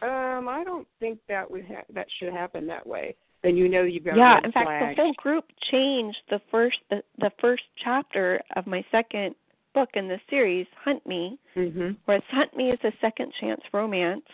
[0.00, 3.82] um, I don't think that would ha- that should happen that way, then you know
[3.82, 4.16] you've got.
[4.16, 4.96] yeah, in fact, flag.
[4.96, 9.34] the whole group changed the first the, the first chapter of my second
[9.76, 11.96] book in the series, Hunt Me, Mhm.
[12.06, 14.26] whereas Hunt Me is a second chance romance,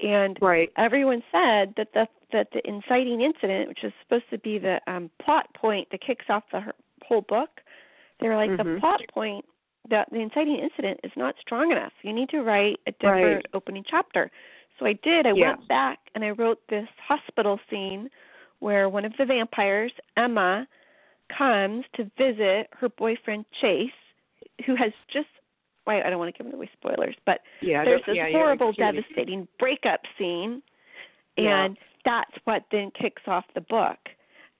[0.00, 0.70] and Right.
[0.76, 5.10] everyone said that the that the inciting incident, which is supposed to be the um,
[5.18, 6.74] plot point that kicks off the
[7.06, 7.62] whole book,
[8.18, 8.80] they were like the Mhm.
[8.80, 9.44] plot point
[9.88, 11.94] that the inciting incident is not strong enough.
[12.02, 13.46] You need to write a different Right.
[13.54, 14.30] opening chapter.
[14.78, 15.24] So I did.
[15.26, 15.50] I Yeah.
[15.50, 18.10] went back and I wrote this hospital scene
[18.58, 20.66] where one of the vampires, Emma,
[21.28, 23.92] comes to visit her boyfriend Chase,
[24.64, 25.28] who has just
[25.86, 27.84] wait, I don't want to give away spoilers, but Yeah.
[27.84, 28.74] there's this yeah, yeah, horrible, me.
[28.78, 30.62] devastating breakup scene,
[31.36, 31.64] Yeah.
[31.64, 33.98] and that's what then kicks off the book.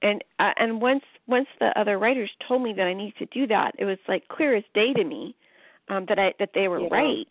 [0.02, 3.46] And uh, and once once the other writers told me that I needed to do
[3.48, 5.34] that, it was like clear as day to me
[5.88, 6.88] um, that I that they were Yeah.
[6.90, 7.26] right,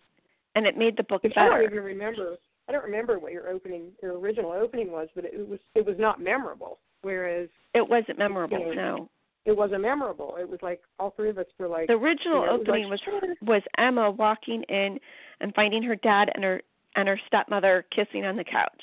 [0.56, 1.64] and it made the book Because I don't better.
[1.64, 2.38] even remember.
[2.68, 5.96] I don't remember what your opening, your original opening was, but it was it was
[6.00, 6.80] not memorable.
[7.04, 8.58] Whereas It wasn't memorable.
[8.60, 8.74] Yeah.
[8.74, 9.10] No,
[9.46, 10.36] it wasn't memorable.
[10.40, 11.88] It was like all three of us were like.
[11.88, 15.00] the original you know, it was opening like, was was Emma walking in
[15.40, 16.62] and finding her dad and her
[16.96, 18.82] and her stepmother kissing on the couch,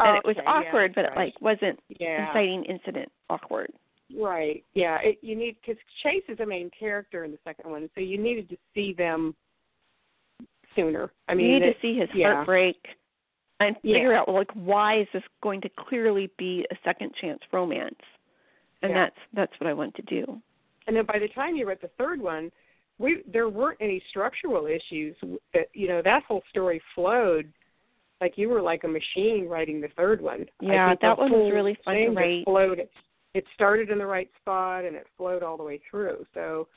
[0.00, 2.28] and it was Okay, yeah, awkward, but that's it like wasn't yeah.
[2.28, 3.70] inciting incident awkward.
[4.16, 4.62] Right.
[4.74, 4.98] Yeah.
[5.02, 8.18] It, you need because Chase is the main character in the second one, so you
[8.18, 9.34] needed to see them
[10.76, 11.10] sooner.
[11.28, 12.34] I mean, you need it- to see his yeah.
[12.34, 12.76] heartbreak
[13.58, 17.94] and figure out like why is this going to clearly be a second chance romance
[18.82, 19.04] and Yeah.
[19.04, 20.40] that's that's what i want to do
[20.86, 22.52] and then by the time you read the third one,
[22.98, 25.16] we there weren't any structural issues.
[25.52, 27.52] That you know that whole story flowed
[28.20, 30.46] like you were like a machine writing the third one.
[30.62, 32.44] I Yeah, think that one was really fun to write.
[32.44, 32.88] Flowed.
[33.34, 36.24] It started in the right spot and it flowed all the way through.
[36.34, 36.68] So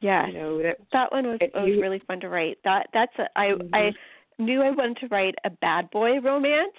[0.00, 0.78] yeah, you know that.
[0.92, 3.70] that one was it- was you- really fun to write that that's a i Mhm.
[3.72, 3.94] i
[4.42, 6.76] knew i wanted to write a bad boy romance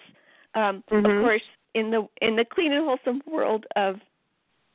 [0.54, 0.98] um Mhm.
[1.18, 1.44] of course
[1.76, 4.02] in the in the clean and wholesome world of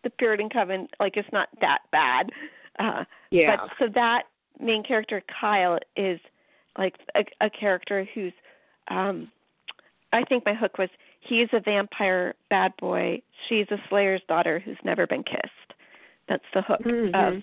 [0.05, 2.31] the puritan coven like it's not that bad
[2.79, 3.57] uh Yeah.
[3.57, 4.25] But so that
[4.61, 6.21] main character Kyle is
[6.79, 8.33] like a, a character who's
[8.89, 9.31] um
[10.13, 10.89] I think my hook was
[11.21, 15.75] he's a vampire bad boy, she's a slayer's daughter who's never been kissed.
[16.29, 17.15] That's the hook Mhm.
[17.15, 17.43] of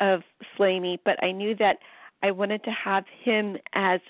[0.00, 0.22] of
[0.56, 1.78] Slay Me, but I knew that
[2.22, 4.00] I wanted to have him as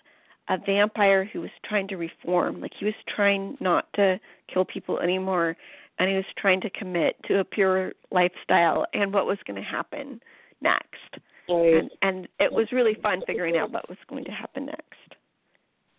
[0.49, 2.61] a vampire who was trying to reform.
[2.61, 4.19] Like he was trying not to
[4.53, 5.57] kill people anymore
[5.99, 9.69] and he was trying to commit to a pure lifestyle and what was going to
[9.69, 10.21] happen
[10.61, 11.23] next.
[11.49, 15.15] And and it was really fun figuring out what was going to happen next.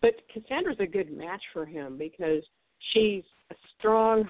[0.00, 2.42] But Cassandra's a good match for him because
[2.92, 4.28] she's a strong,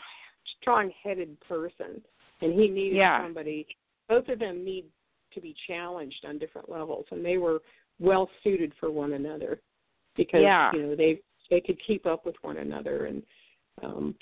[0.61, 2.02] strong-headed person,
[2.40, 3.22] and he needed Yeah.
[3.22, 3.66] somebody.
[4.09, 4.87] Both of them need
[5.35, 7.61] to be challenged on different levels, and they were
[8.00, 9.61] well suited for one another
[10.16, 10.72] because Yeah.
[10.72, 13.22] you know they they could keep up with one another and.
[13.83, 14.14] um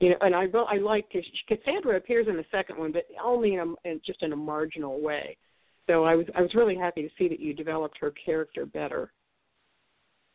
[0.00, 1.06] you know, and I I like
[1.48, 5.00] Cassandra appears in the second one, but only in a in, just in a marginal
[5.00, 5.36] way.
[5.86, 9.12] So I was I was really happy to see that you developed her character better.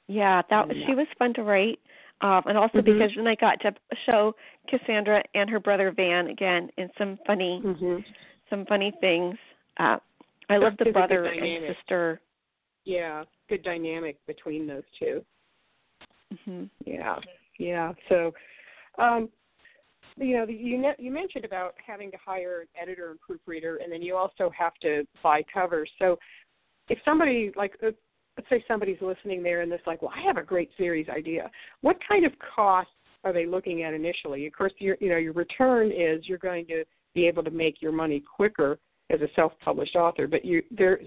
[0.07, 0.87] Yeah, that was Yeah.
[0.87, 1.79] she was fun to write.
[2.21, 2.85] Um and also Mhm.
[2.85, 3.73] because then I got to
[4.05, 4.35] show
[4.67, 7.99] Cassandra and her brother Van again in some funny Mm-hmm.
[8.49, 9.37] some funny things.
[9.77, 9.99] Uh
[10.49, 12.21] I love the It's a good brother and sister.
[12.85, 15.23] Yeah, good dynamic between those two.
[16.45, 17.19] hmm Yeah,
[17.59, 17.93] yeah.
[18.07, 18.33] So,
[18.97, 19.29] um,
[20.19, 24.01] you know, you you mentioned about having to hire an editor and proofreader, and then
[24.01, 25.89] you also have to buy covers.
[25.99, 26.17] So,
[26.89, 27.91] if somebody like uh,
[28.37, 31.49] let's say somebody's listening there and it's like, well, I have a great series idea.
[31.81, 32.91] What kind of costs
[33.23, 34.47] are they looking at initially?
[34.47, 37.81] Of course, your you know your return is you're going to be able to make
[37.81, 40.99] your money quicker as a self-published author, but you there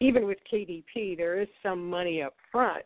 [0.00, 2.84] even with KDP, there is some money up front.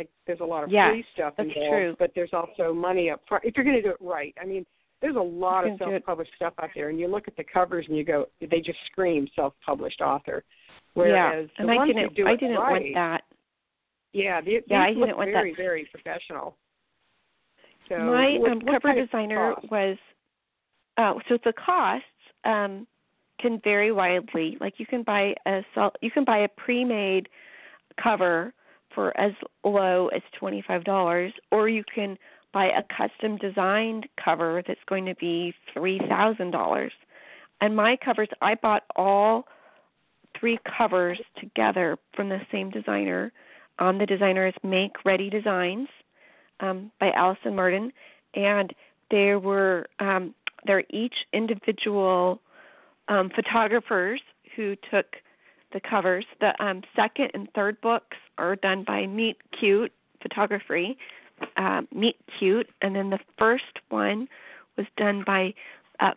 [0.00, 1.96] Like there's a lot of Yes, free stuff that's involved, true.
[1.98, 4.34] but there's also money up front if you're going to do it right.
[4.40, 4.64] I mean,
[5.02, 7.36] there's a lot of can do it- self-published stuff out there, and you look at
[7.36, 10.42] the covers and you go, they just scream self-published author.
[10.96, 11.32] yeah.
[11.58, 13.22] And the I didn't I didn't right, want that.
[14.14, 15.56] Yeah, the, yeah, I didn't want very, that.
[15.58, 16.56] very professional.
[17.90, 19.98] So my what, um, cover designer was
[20.96, 22.06] oh, so the costs
[22.44, 22.86] um
[23.38, 24.56] can vary widely.
[24.60, 25.60] Like you can buy a
[26.00, 27.28] you can buy a pre-made
[28.02, 28.54] cover
[29.00, 29.32] for as
[29.64, 32.18] low as $25 or you can
[32.52, 36.90] buy a custom designed cover that's going to be $3,000.
[37.62, 39.46] And my covers I bought all
[40.38, 43.32] three covers together from the same designer.
[43.78, 45.88] Um, the designer is Make Ready Designs
[46.60, 47.94] um, by Allison Martin,
[48.34, 48.70] and
[49.10, 50.34] they were um,
[50.66, 52.42] they're each individual
[53.08, 54.20] um, photographers
[54.54, 55.06] who took
[55.72, 56.24] the covers.
[56.40, 59.92] The um, second and third books are done by Meet Cute
[60.22, 60.98] Photography,
[61.56, 64.28] uh, Meet Cute, and then the first one
[64.76, 65.54] was done by
[66.00, 66.12] uh,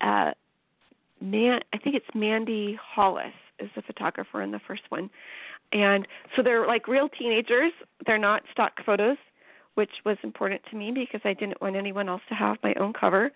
[0.00, 0.32] uh,
[1.20, 1.60] Man.
[1.72, 5.08] I think it's Mandy Hollis is the photographer in the first one,
[5.72, 7.72] and so they're like real teenagers.
[8.04, 9.16] They're not stock photos,
[9.74, 12.92] which was important to me because I didn't want anyone else to have my own
[12.92, 13.32] cover.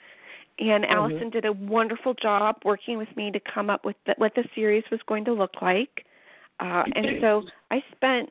[0.59, 0.92] And Mm-hmm.
[0.92, 4.44] Allison did a wonderful job working with me to come up with the, what the
[4.55, 6.05] series was going to look like.
[6.61, 8.30] Uh, and so I spent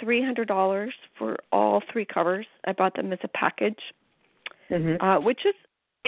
[0.00, 2.46] three hundred dollars for all three covers.
[2.66, 3.78] I bought them as a package,
[4.70, 4.96] Mhm.
[5.00, 5.54] uh, which is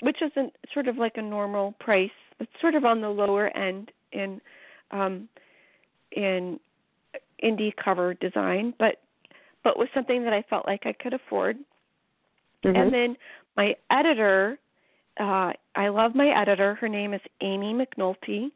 [0.02, 2.10] which is not sort of like a normal price.
[2.40, 4.40] It's sort of on the lower end in
[4.90, 5.28] um,
[6.12, 6.58] in
[7.42, 9.02] indie cover design, but
[9.64, 11.58] but was something that I felt like I could afford.
[12.64, 12.76] Mhm.
[12.76, 13.16] And then
[13.56, 14.58] my editor,
[15.18, 16.74] uh, I love my editor.
[16.74, 18.50] Her name is Amy McNulty.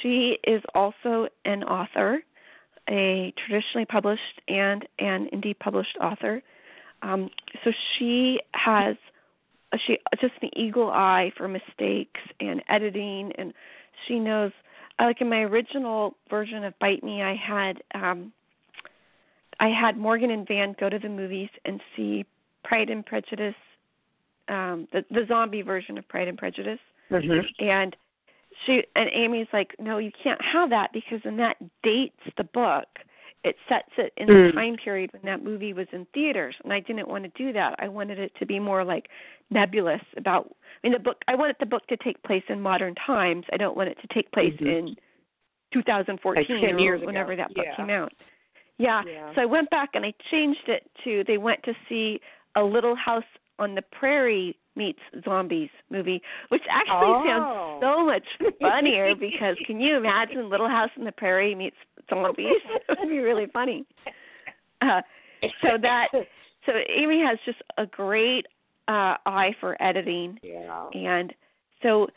[0.00, 2.20] She is also an author,
[2.88, 6.42] a traditionally published and an indie published author.
[7.02, 7.30] Um,
[7.64, 8.96] so she has
[9.86, 13.52] she just an eagle eye for mistakes and editing, and
[14.06, 14.52] she knows.
[14.98, 18.32] Like in my original version of Bite Me, I had um,
[19.58, 22.26] I had Morgan and Van go to the movies and see
[22.64, 23.54] Pride and Prejudice,
[24.50, 26.80] um, the the zombie version of Pride and Prejudice,
[27.10, 27.44] Mhm.
[27.60, 27.96] and
[28.66, 32.88] she and Amy's like, no, you can't have that because then that dates the book.
[33.42, 34.52] It sets it in the Mm.
[34.54, 37.74] time period when that movie was in theaters, and I didn't want to do that.
[37.78, 39.08] I wanted it to be more like
[39.48, 40.54] nebulous about.
[40.82, 41.22] I mean, the book.
[41.26, 43.46] I wanted the book to take place in modern times.
[43.52, 44.66] I don't want it to take place Mhm.
[44.66, 44.96] in
[45.72, 47.06] 2014 Like or years ago.
[47.06, 47.76] whenever that book Yeah.
[47.76, 48.12] came out.
[48.78, 49.02] Yeah.
[49.06, 49.32] Yeah.
[49.34, 52.20] So I went back and I changed it to they went to see
[52.56, 53.24] a Little House
[53.60, 57.24] on the Prairie meets zombies movie, which actually Oh.
[57.26, 61.76] sounds so much funnier because can you imagine Little House on the Prairie meets
[62.08, 62.52] zombies?
[62.88, 63.84] it would be really funny.
[64.80, 65.02] Uh,
[65.62, 66.08] so that
[66.66, 68.46] so Amy has just a great
[68.88, 70.88] uh, eye for editing Yeah.
[70.94, 71.32] and
[71.82, 72.08] so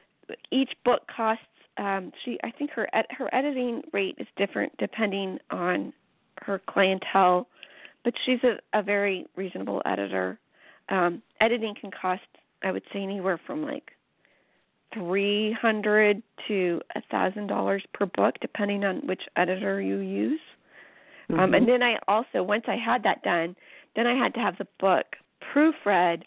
[0.52, 1.44] each book costs
[1.78, 5.92] um she i think her ed- her editing rate is different depending on
[6.42, 7.48] her clientele
[8.04, 10.40] but she's a, a very reasonable editor
[10.90, 12.22] um editing can cost
[12.64, 13.92] i would say anywhere from like
[14.94, 20.42] three hundred to a thousand dollars per book depending on which editor you use
[21.30, 21.58] um Mhm.
[21.58, 23.56] and then i also once i had that done
[23.96, 25.16] then i had to have the book
[25.54, 26.24] proofread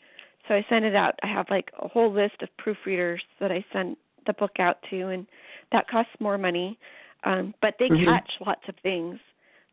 [0.48, 1.18] so I sent it out.
[1.22, 3.96] I have like a whole list of proofreaders that I send
[4.26, 5.26] the book out to, and
[5.72, 6.78] that costs more money.
[7.24, 8.04] Um, but they Mhm.
[8.04, 9.18] catch lots of things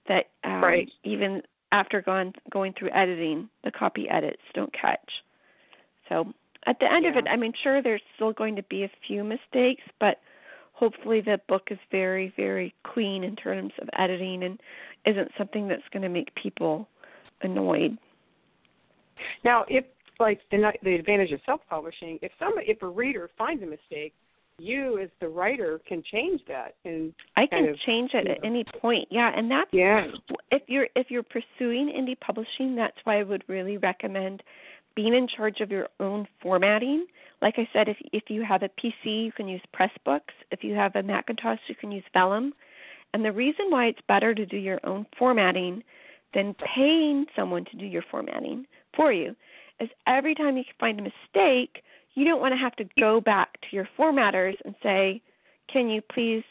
[0.07, 0.91] that um, Right.
[1.03, 5.09] even after gone going through editing, the copy edits don't catch.
[6.07, 6.31] So
[6.67, 9.23] at the end of it, I mean, sure, there's still going to be a few
[9.23, 10.19] mistakes, but
[10.73, 14.59] hopefully the book is very, very clean in terms of editing and
[15.05, 16.87] isn't something that's going to make people
[17.41, 17.97] annoyed.
[19.43, 19.83] Now, if
[20.19, 24.13] like the the advantage of self-publishing, if some if a reader finds a mistake,
[24.59, 28.39] you as the writer can change that and I can of, change it you at
[28.43, 29.07] any point.
[29.11, 30.07] Yeah, and that's yeah.
[30.51, 34.43] if you're if you're pursuing indie publishing, that's why I would really recommend
[34.95, 37.05] being in charge of your own formatting.
[37.41, 40.33] Like I said, if if you have a PC, you can use Pressbooks.
[40.51, 42.53] If you have a Macintosh, you can use Vellum.
[43.13, 45.83] And the reason why it's better to do your own formatting
[46.33, 49.35] than paying someone to do your formatting for you
[49.79, 51.83] is every time you find a mistake,
[52.13, 55.21] you don't want to have to go back to your formatters and say,
[55.67, 56.43] "Can you please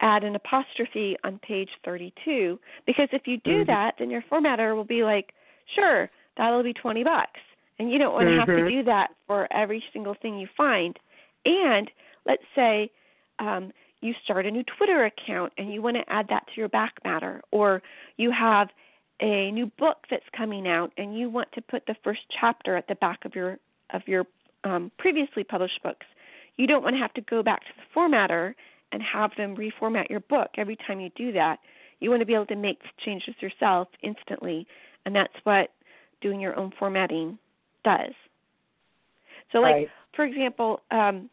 [0.00, 3.66] add an apostrophe on page 32 because if you do Mhm.
[3.66, 5.34] that then your formatter will be like
[5.66, 7.40] sure that'll be 20 bucks.
[7.78, 10.98] And you don't want to have to do that for every single thing you find.
[11.46, 11.90] And
[12.26, 12.90] let's say
[13.38, 16.68] um, you start a new twitter account and you want to add that to your
[16.68, 17.82] back matter or
[18.16, 18.68] you have
[19.20, 22.86] a new book that's coming out and you want to put the first chapter at
[22.88, 23.58] the back of your
[23.90, 24.26] of your
[24.64, 26.06] um, previously published books
[26.60, 28.54] you don't want to have to go back to the formatter
[28.92, 31.58] and have them reformat your book every time you do that.
[32.00, 34.66] You want to be able to make changes yourself instantly,
[35.06, 35.70] and that's what
[36.20, 37.38] doing your own formatting
[37.82, 38.12] does.
[39.52, 39.88] So, like right.
[40.14, 41.30] for example, um,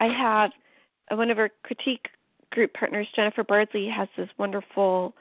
[0.00, 0.50] I have
[1.10, 2.06] one of our critique
[2.50, 5.14] group partners, Jennifer Bardsley, has this wonderful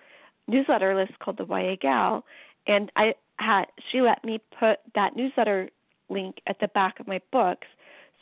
[0.48, 2.24] newsletter list called the YA Gal,
[2.68, 5.70] and I had she let me put that newsletter
[6.14, 7.68] link at the back of my books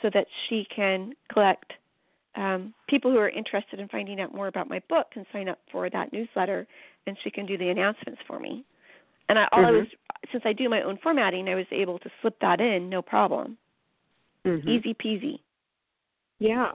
[0.02, 1.74] so that she can collect
[2.36, 5.60] um, people who are interested in finding out more about my book can sign up
[5.72, 6.66] for that newsletter,
[7.06, 8.64] and she can do the announcements for me.
[9.30, 9.68] And I, all mm-hmm.
[9.68, 9.88] I was
[10.32, 13.58] since I do my own formatting, I was able to slip that in, no problem.
[14.46, 14.70] Mm-hmm.
[14.70, 15.40] Easy peasy.
[16.40, 16.72] Yeah.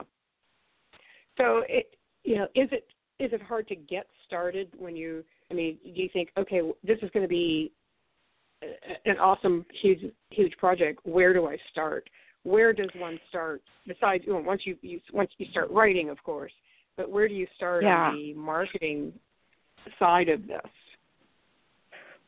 [1.37, 2.87] So it you know is it
[3.19, 6.97] is it hard to get started when you I mean do you think okay this
[7.01, 7.71] is going to be
[9.05, 12.09] an awesome huge huge project where do I start
[12.43, 16.21] where does one start besides you know, once you, you once you start writing of
[16.23, 16.51] course
[16.95, 18.07] but where do you start yeah.
[18.07, 19.11] on the marketing
[19.99, 20.71] side of this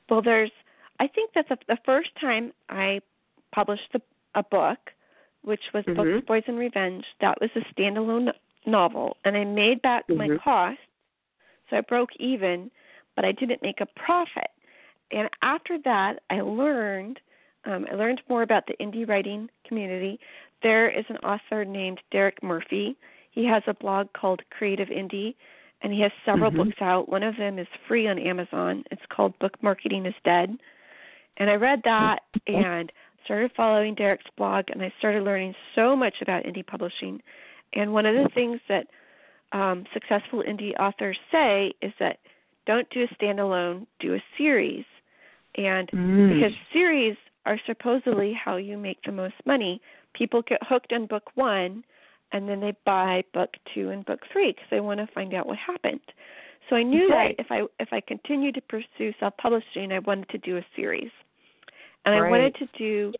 [0.09, 0.51] well there's
[0.99, 2.99] i think that the, the first time i
[3.53, 4.01] published the,
[4.35, 4.79] a book
[5.43, 5.95] which was mm-hmm.
[5.95, 8.29] books boys and revenge that was a standalone
[8.65, 10.31] novel and i made back mm-hmm.
[10.31, 10.79] my cost
[11.69, 12.69] so i broke even
[13.15, 14.51] but i didn't make a profit
[15.11, 17.19] and after that i learned
[17.65, 20.19] um, I learned more about the indie writing community.
[20.63, 22.97] There is an author named Derek Murphy.
[23.31, 25.35] He has a blog called Creative Indie,
[25.81, 26.69] and he has several mm-hmm.
[26.69, 27.09] books out.
[27.09, 28.83] One of them is free on Amazon.
[28.91, 30.57] It's called Book Marketing is Dead.
[31.37, 32.91] And I read that and
[33.23, 37.21] started following Derek's blog, and I started learning so much about indie publishing.
[37.73, 38.87] And one of the things that
[39.51, 42.19] um, successful indie authors say is that
[42.65, 44.85] don't do a standalone, do a series.
[45.55, 46.35] And mm.
[46.35, 49.81] because series are supposedly how you make the most money.
[50.13, 51.83] People get hooked on book one,
[52.31, 55.47] and then they buy book two and book three because they want to find out
[55.47, 56.01] what happened.
[56.69, 57.35] So I knew right.
[57.37, 60.65] that if I if I continued to pursue self publishing, I wanted to do a
[60.75, 61.09] series,
[62.05, 62.27] and right.
[62.27, 63.13] I wanted to do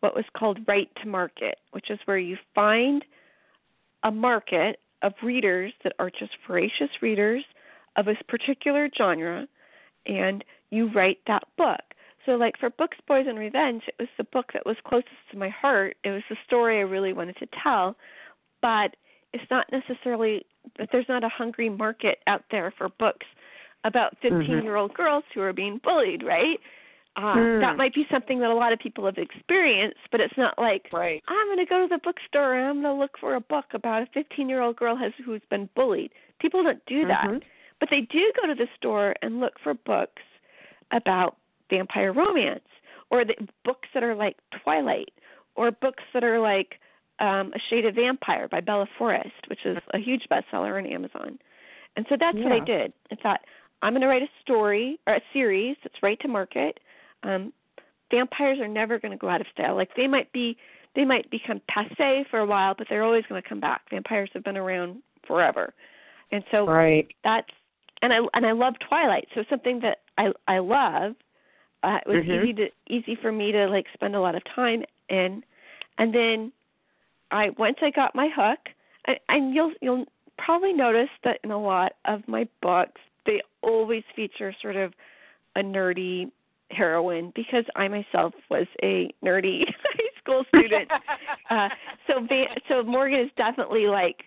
[0.00, 3.04] what was called right to market, which is where you find
[4.04, 7.44] a market of readers that are just voracious readers
[7.96, 9.46] of a particular genre,
[10.06, 11.80] and you write that book.
[12.24, 15.38] So, like for Books, Boys, and Revenge, it was the book that was closest to
[15.38, 15.96] my heart.
[16.04, 17.96] It was the story I really wanted to tell,
[18.60, 18.96] but
[19.32, 20.46] it's not necessarily
[20.78, 23.26] that there's not a hungry market out there for books
[23.84, 24.64] about 15 mm-hmm.
[24.64, 26.58] year old girls who are being bullied, right?
[27.16, 27.60] Uh, mm.
[27.60, 30.86] That might be something that a lot of people have experienced, but it's not like
[30.92, 31.22] right.
[31.28, 33.66] I'm going to go to the bookstore and I'm going to look for a book
[33.74, 36.12] about a 15 year old girl has who's been bullied.
[36.40, 37.38] People don't do that, mm-hmm.
[37.80, 40.22] but they do go to the store and look for books
[40.92, 41.36] about
[41.70, 42.60] vampire romance
[43.10, 43.34] or the
[43.64, 45.12] books that are like Twilight
[45.54, 46.78] or books that are like
[47.20, 51.38] um, A Shade of Vampire by Bella Forrest, which is a huge bestseller on Amazon.
[51.96, 52.44] And so that's yeah.
[52.44, 52.92] what I did.
[53.10, 53.40] I thought
[53.82, 56.80] I'm going to write a story or a series that's right to market.
[57.22, 57.52] Um,
[58.10, 59.76] vampires are never going to go out of style.
[59.76, 60.56] Like they might be,
[60.94, 63.82] they might become passe for a while, but they're always going to come back.
[63.90, 65.74] Vampires have been around forever,
[66.30, 67.08] and so right.
[67.24, 67.48] that's
[68.02, 69.28] and I and I love Twilight.
[69.34, 71.14] So something that I I love
[71.82, 72.44] uh, it was mm-hmm.
[72.44, 75.42] easy to easy for me to like spend a lot of time in
[75.98, 76.52] and then
[77.30, 78.58] i once i got my hook
[79.06, 80.06] I, and you'll you'll
[80.38, 84.92] probably notice that in a lot of my books they always feature sort of
[85.56, 86.30] a nerdy
[86.70, 90.90] heroine because i myself was a nerdy high school student
[91.50, 91.68] uh
[92.06, 92.26] so
[92.68, 94.24] so morgan is definitely like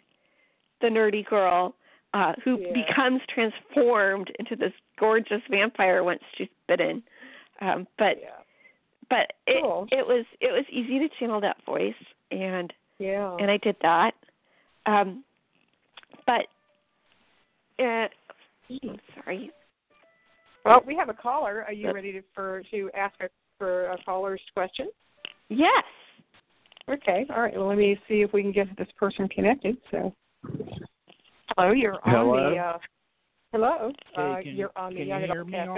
[0.82, 1.74] the nerdy girl
[2.16, 2.74] uh who yeah.
[2.74, 7.04] becomes transformed into this gorgeous vampire once she's bitten
[7.62, 8.30] um, but yeah.
[9.10, 9.88] but it cool.
[9.92, 11.94] it was it was easy to channel that voice
[12.32, 14.14] and yeah and I did that.
[14.86, 15.24] Um,
[16.26, 16.48] but
[17.80, 18.08] uh,
[18.70, 19.52] I'm sorry.
[20.64, 21.64] Well, we have a caller.
[21.68, 24.90] Are you ready to for to ask a, for a caller's question?
[25.50, 25.84] Yes.
[26.90, 27.26] Okay.
[27.30, 27.56] All right.
[27.56, 29.78] Well, let me see if we can get this person connected.
[29.92, 30.14] So,
[31.58, 32.36] hello, you're hello?
[32.36, 32.60] on the.
[32.60, 32.78] Uh,
[33.52, 33.92] hello.
[34.16, 35.70] Hey, uh, can, you're on the can Young you hear Adult Cafe.
[35.70, 35.76] all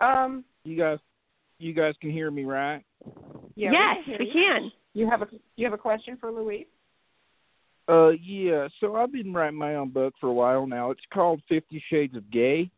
[0.00, 0.24] right?
[0.24, 0.44] Um.
[0.64, 0.98] You guys,
[1.58, 2.82] you guys can hear me, right?
[3.56, 4.70] Yeah, yes, we, we can.
[4.94, 5.26] You have a
[5.56, 6.66] you have a question for Louise?
[7.88, 8.68] Uh, yeah.
[8.78, 10.90] So I've been writing my own book for a while now.
[10.90, 12.70] It's called Fifty Shades of Gay.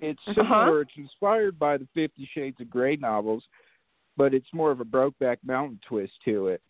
[0.00, 0.42] It's Uh-huh.
[0.42, 0.80] similar.
[0.82, 3.44] It's inspired by the Fifty Shades of Grey novels,
[4.16, 6.62] but it's more of a Brokeback Mountain twist to it.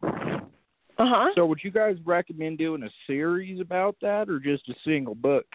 [0.98, 1.28] Uh huh.
[1.34, 5.46] So would you guys recommend doing a series about that, or just a single book?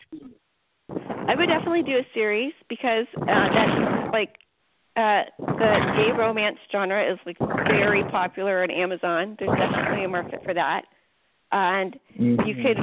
[0.89, 4.35] I would definitely do a series because uh, that's like
[4.95, 9.35] uh, the gay romance genre is like very popular on Amazon.
[9.39, 10.83] There's definitely a market for that,
[11.51, 12.77] and you could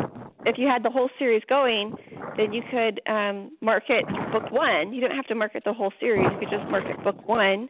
[0.46, 1.94] if you had the whole series going,
[2.36, 4.92] then you could um, market book one.
[4.92, 6.28] You don't have to market the whole series.
[6.32, 7.68] You could just market book one,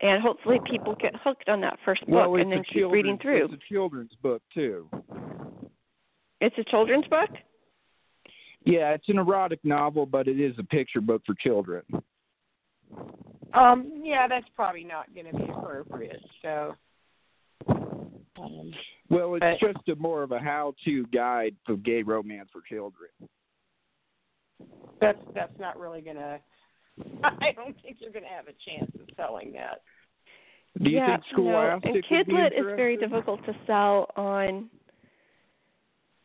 [0.00, 3.44] and hopefully people get hooked on that first book well, and then keep reading through.
[3.44, 4.88] It's a children's book too.
[6.40, 7.30] It's a children's book.
[8.64, 11.82] Yeah, it's an erotic novel, but it is a picture book for children.
[13.52, 16.24] Um, yeah, that's probably not going to be appropriate.
[16.42, 16.74] So.
[17.68, 18.72] Um,
[19.10, 23.10] well, it's but, just a more of a how-to guide for gay romance for children.
[25.00, 26.40] That's that's not really going to.
[27.24, 29.82] I don't think you're going to have a chance of selling that.
[30.82, 31.94] Do you yeah, think Scholastic no.
[31.94, 34.68] And Kidlit is very difficult to sell on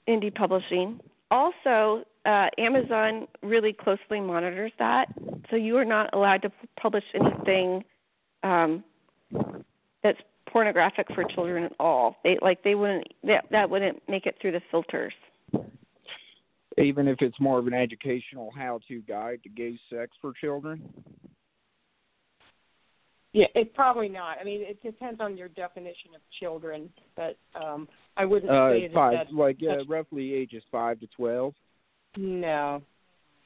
[0.07, 0.99] indie publishing.
[1.29, 5.07] Also, uh, Amazon really closely monitors that,
[5.49, 6.51] so you are not allowed to
[6.81, 7.83] publish anything
[8.43, 8.83] um,
[10.03, 10.17] that's
[10.51, 12.17] pornographic for children at all.
[12.23, 15.13] They like they wouldn't that that wouldn't make it through the filters.
[16.79, 20.81] Even if it's more of an educational how-to guide to gay sex for children.
[23.33, 24.37] Yeah, it's probably not.
[24.41, 28.87] I mean, it depends on your definition of children, but um I wouldn't uh, say
[28.87, 31.53] that five, that's, like uh, that's, roughly ages five to twelve.
[32.17, 32.81] No,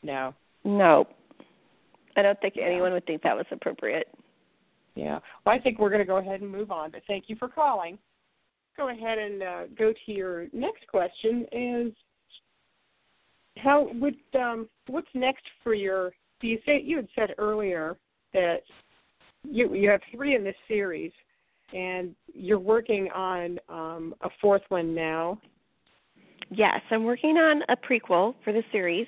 [0.01, 1.05] no, no.
[2.15, 4.07] I don't think anyone would think that was appropriate.
[4.95, 5.19] Yeah.
[5.45, 6.91] Well, I think we're going to go ahead and move on.
[6.91, 7.97] But thank you for calling.
[8.77, 11.45] Go ahead and uh, go to your next question.
[11.51, 11.93] Is
[13.57, 16.11] how would um, what's next for your?
[16.41, 17.97] Do you say you had said earlier
[18.33, 18.63] that
[19.43, 21.11] you you have three in this series,
[21.73, 25.39] and you're working on um, a fourth one now.
[26.49, 29.07] Yes, I'm working on a prequel for the series,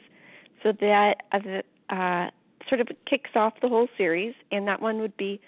[0.64, 2.30] so that uh, uh,
[2.70, 5.40] sort of kicks off the whole series, and that one would be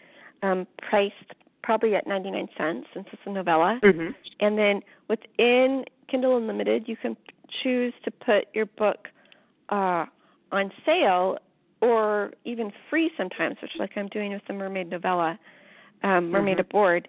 [0.44, 1.14] um, priced
[1.64, 3.80] probably at 99 cents since it's a novella.
[3.84, 4.12] Mm-hmm.
[4.40, 7.18] And then within Kindle Unlimited, you can
[7.64, 9.08] choose to put your book
[9.70, 10.06] uh,
[10.52, 11.38] on sale
[11.82, 15.40] or even free sometimes, which like I'm doing with the Mermaid novella,
[16.04, 16.62] um, Mermaid mm-hmm.
[16.62, 17.08] Aboard.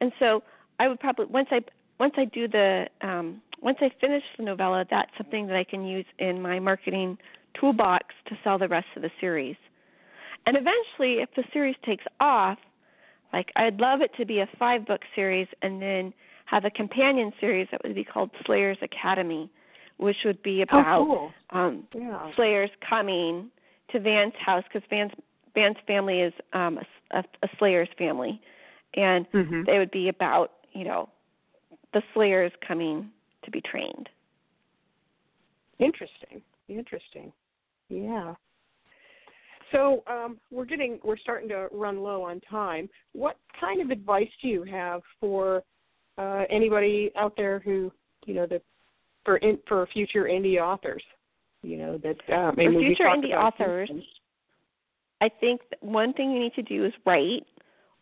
[0.00, 0.42] And so
[0.78, 1.60] I would probably once I
[1.98, 5.84] once I do the um, once I finish the novella, that's something that I can
[5.84, 7.18] use in my marketing
[7.58, 9.56] toolbox to sell the rest of the series.
[10.46, 12.58] And eventually, if the series takes off,
[13.32, 16.12] like I'd love it to be a five book series and then
[16.46, 19.50] have a companion series that would be called Slayers Academy,
[20.00, 21.60] which would be about oh, cool.
[21.60, 22.30] um, yeah.
[22.34, 23.50] Slayers coming
[23.92, 25.12] to Van's house because Van's
[25.54, 28.40] Van's family is um, a, a, a Slayers family,
[28.94, 29.62] and mm-hmm.
[29.66, 31.08] they would be about you know
[31.92, 33.10] the Slayers coming
[33.44, 34.08] to be trained.
[35.78, 36.40] Interesting.
[36.68, 37.32] Interesting.
[37.88, 38.34] Yeah.
[39.72, 42.88] So um, we're getting we're starting to run low on time.
[43.12, 45.62] What kind of advice do you have for
[46.16, 47.92] uh, anybody out there who
[48.26, 48.62] you know that
[49.24, 51.02] for in, for future indie authors?
[51.62, 53.90] You know that uh, maybe for future indie authors.
[55.20, 57.44] I think one thing you need to do is write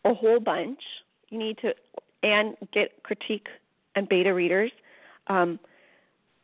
[0.05, 0.79] a whole bunch.
[1.29, 1.73] You need to
[2.23, 3.47] and get critique
[3.95, 4.71] and beta readers.
[5.27, 5.59] Um,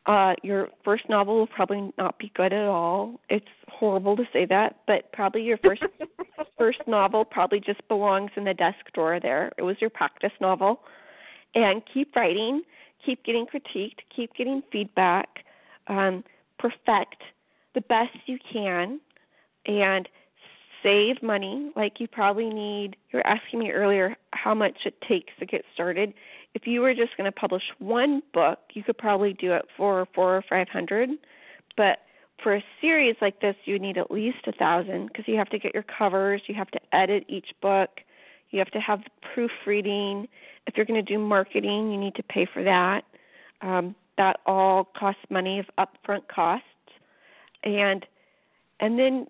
[0.06, 3.20] uh, your first novel will probably not be good at all.
[3.28, 5.82] It's horrible to say that, but probably your first
[6.58, 9.50] first novel probably just belongs in the desk drawer there.
[9.58, 10.80] It was your practice novel.
[11.54, 12.62] And keep writing,
[13.06, 15.44] keep getting critiqued, keep getting feedback,
[15.86, 16.24] um,
[16.58, 17.22] perfect
[17.74, 18.98] the best you can,
[19.66, 20.08] and
[20.82, 21.70] save money.
[21.76, 25.64] Like you probably need, you were asking me earlier how much it takes to get
[25.72, 26.12] started
[26.56, 30.08] if you were just going to publish one book, you could probably do it for
[30.14, 31.10] four or five hundred.
[31.76, 31.98] But
[32.42, 35.58] for a series like this, you need at least a thousand because you have to
[35.58, 38.00] get your covers, you have to edit each book,
[38.50, 39.00] you have to have
[39.34, 40.28] proofreading.
[40.66, 43.04] If you're going to do marketing, you need to pay for that.
[43.62, 46.64] Um, that all costs money of upfront costs,
[47.64, 48.04] and
[48.80, 49.26] and then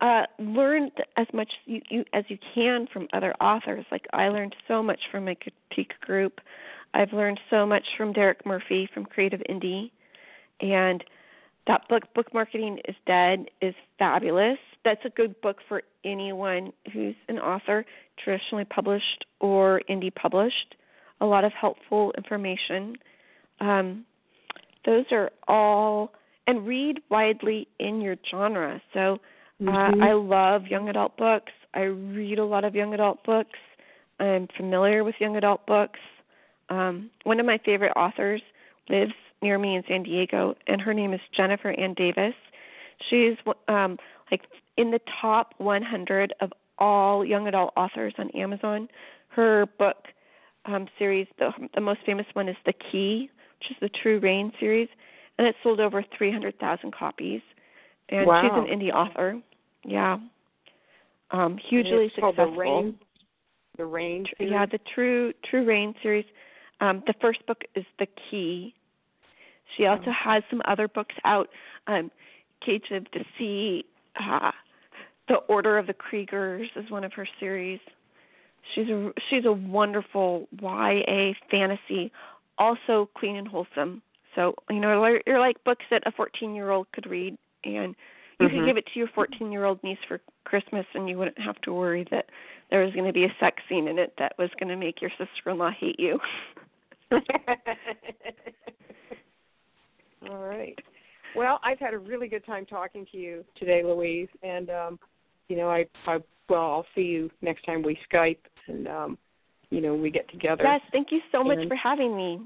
[0.00, 3.84] uh, learn as much you, you, as you can from other authors.
[3.90, 6.40] Like I learned so much from my critique group.
[6.94, 9.90] I've learned so much from Derek Murphy from Creative Indie,
[10.60, 11.04] and
[11.66, 14.58] that book, Book Marketing is Dead, is fabulous.
[14.84, 17.84] That's a good book for anyone who's an author,
[18.22, 20.76] traditionally published or indie published.
[21.20, 22.96] A lot of helpful information.
[23.60, 24.04] Um,
[24.86, 26.12] those are all,
[26.46, 28.80] and read widely in your genre.
[28.94, 29.18] So
[29.60, 30.02] uh, mm-hmm.
[30.02, 31.52] I love young adult books.
[31.74, 33.58] I read a lot of young adult books.
[34.20, 36.00] I'm familiar with young adult books.
[36.70, 38.42] Um, one of my favorite authors
[38.88, 39.12] lives
[39.42, 42.34] near me in San Diego, and her name is Jennifer Anne Davis.
[43.08, 43.36] She's
[43.68, 43.98] um,
[44.30, 44.42] like
[44.78, 48.88] in the top 100 of all young adult authors on Amazon.
[49.28, 49.96] Her book
[50.64, 54.52] um, series, the, the most famous one is The Key, which is the True Reign
[54.58, 54.88] series,
[55.36, 57.42] and it sold over 300,000 copies.
[58.08, 58.42] And wow.
[58.42, 59.40] she's an indie author.
[59.84, 60.18] Yeah.
[61.30, 62.52] Um, hugely it's successful.
[62.52, 62.98] The Reign.
[63.76, 64.24] The Reign.
[64.38, 64.52] Series?
[64.52, 66.24] Yeah, the True True Reign series.
[66.80, 68.74] Um, the first book is The Key.
[69.76, 70.12] She also oh.
[70.24, 71.48] has some other books out.
[71.86, 72.10] Um,
[72.64, 73.84] Cage of the Sea,
[74.18, 74.50] uh,
[75.28, 77.80] The Order of the Krigers is one of her series.
[78.74, 82.10] She's a she's a wonderful YA fantasy,
[82.58, 84.02] also clean and wholesome.
[84.34, 87.94] So you know you're like books that a 14 year old could read, and
[88.40, 88.58] you mm-hmm.
[88.58, 91.60] could give it to your 14 year old niece for Christmas, and you wouldn't have
[91.62, 92.26] to worry that
[92.70, 95.00] there was going to be a sex scene in it that was going to make
[95.00, 96.18] your sister in law hate you.
[100.28, 100.78] All right.
[101.34, 104.98] Well, I've had a really good time talking to you today, Louise, and um,
[105.48, 106.18] you know, I, I
[106.48, 108.38] well, I'll see you next time we Skype,
[108.68, 109.18] and um,
[109.70, 110.62] you know, we get together.
[110.64, 112.40] Yes, thank you so much and, for having me.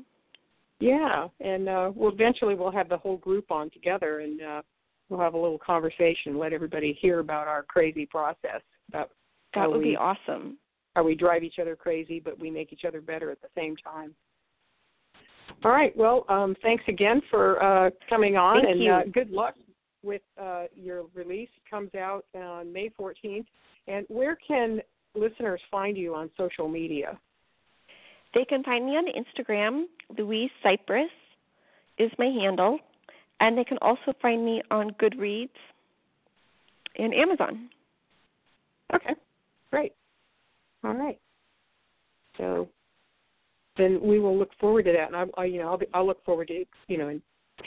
[0.80, 4.62] Yeah, and uh, we'll eventually we'll have the whole group on together, and uh,
[5.08, 8.60] we'll have a little conversation, let everybody hear about our crazy process.
[8.88, 9.10] About
[9.54, 10.58] that would we, be awesome.
[10.96, 13.76] How we drive each other crazy, but we make each other better at the same
[13.76, 14.14] time.
[15.64, 15.96] All right.
[15.96, 18.88] Well, um, thanks again for uh, coming on, Thank and.
[18.90, 19.54] Uh, good luck
[20.02, 21.48] with uh, your release.
[21.68, 23.46] Comes out on May 14th.
[23.88, 24.80] And where can
[25.14, 27.18] listeners find you on social media?
[28.34, 29.84] They can find me on Instagram.
[30.16, 31.10] Louise Cypress
[31.98, 32.78] is my handle,
[33.40, 35.50] and they can also find me on Goodreads
[36.98, 37.68] and Amazon.
[38.94, 39.14] Okay,
[39.70, 39.92] great.
[40.84, 41.18] All right.
[42.38, 42.68] So
[43.76, 46.06] then we will look forward to that, and I, I you know, I'll, be, I'll
[46.06, 47.20] look forward to you know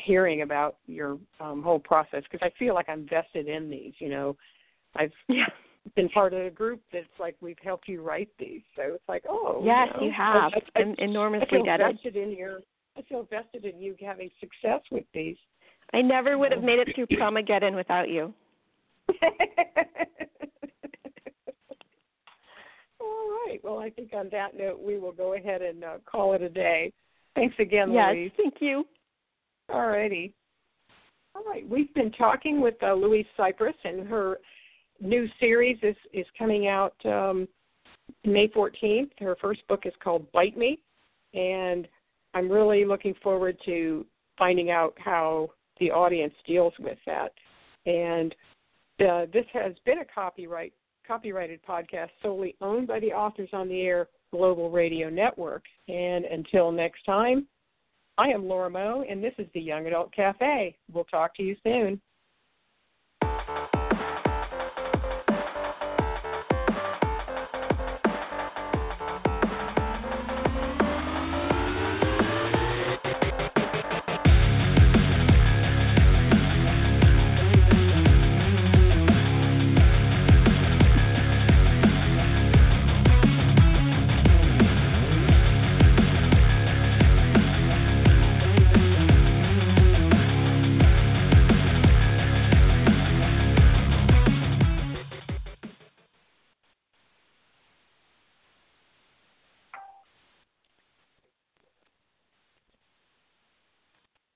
[0.03, 3.93] hearing about your um, whole process because I feel like I'm vested in these.
[3.99, 4.37] You know,
[4.95, 5.45] I've yeah.
[5.95, 9.23] been part of a group that's like we've helped you write these, so it's like,
[9.29, 10.53] oh, yes, you, know, you have.
[10.53, 12.59] I, I, I'm enormously I feel vested in your.
[12.97, 15.35] I feel vested in you having success with these.
[15.93, 18.33] I never would have made it through Promageddon without you.
[22.99, 23.59] All right.
[23.63, 26.49] Well, I think on that note, we will go ahead and uh, call it a
[26.49, 26.91] day.
[27.35, 28.31] Thanks again, yes, Louise.
[28.37, 28.85] thank you.
[29.69, 30.33] All righty.
[31.35, 31.67] All right.
[31.67, 34.39] We've been talking with uh, Louise Cypress, and her
[35.01, 37.47] new series is, is coming out um,
[38.23, 39.09] May 14th.
[39.19, 40.79] Her first book is called Bite Me,
[41.33, 41.87] and
[42.33, 44.05] I'm really looking forward to
[44.37, 45.49] finding out how
[45.79, 47.33] the audience deals with that.
[47.85, 48.33] And
[49.01, 50.73] uh, this has been a copyright
[51.07, 55.63] copyrighted podcast solely owned by the Authors on the Air Global Radio Network.
[55.87, 57.45] And until next time,
[58.17, 60.77] I am Laura Moe, and this is the Young Adult Cafe.
[60.91, 61.99] We'll talk to you soon.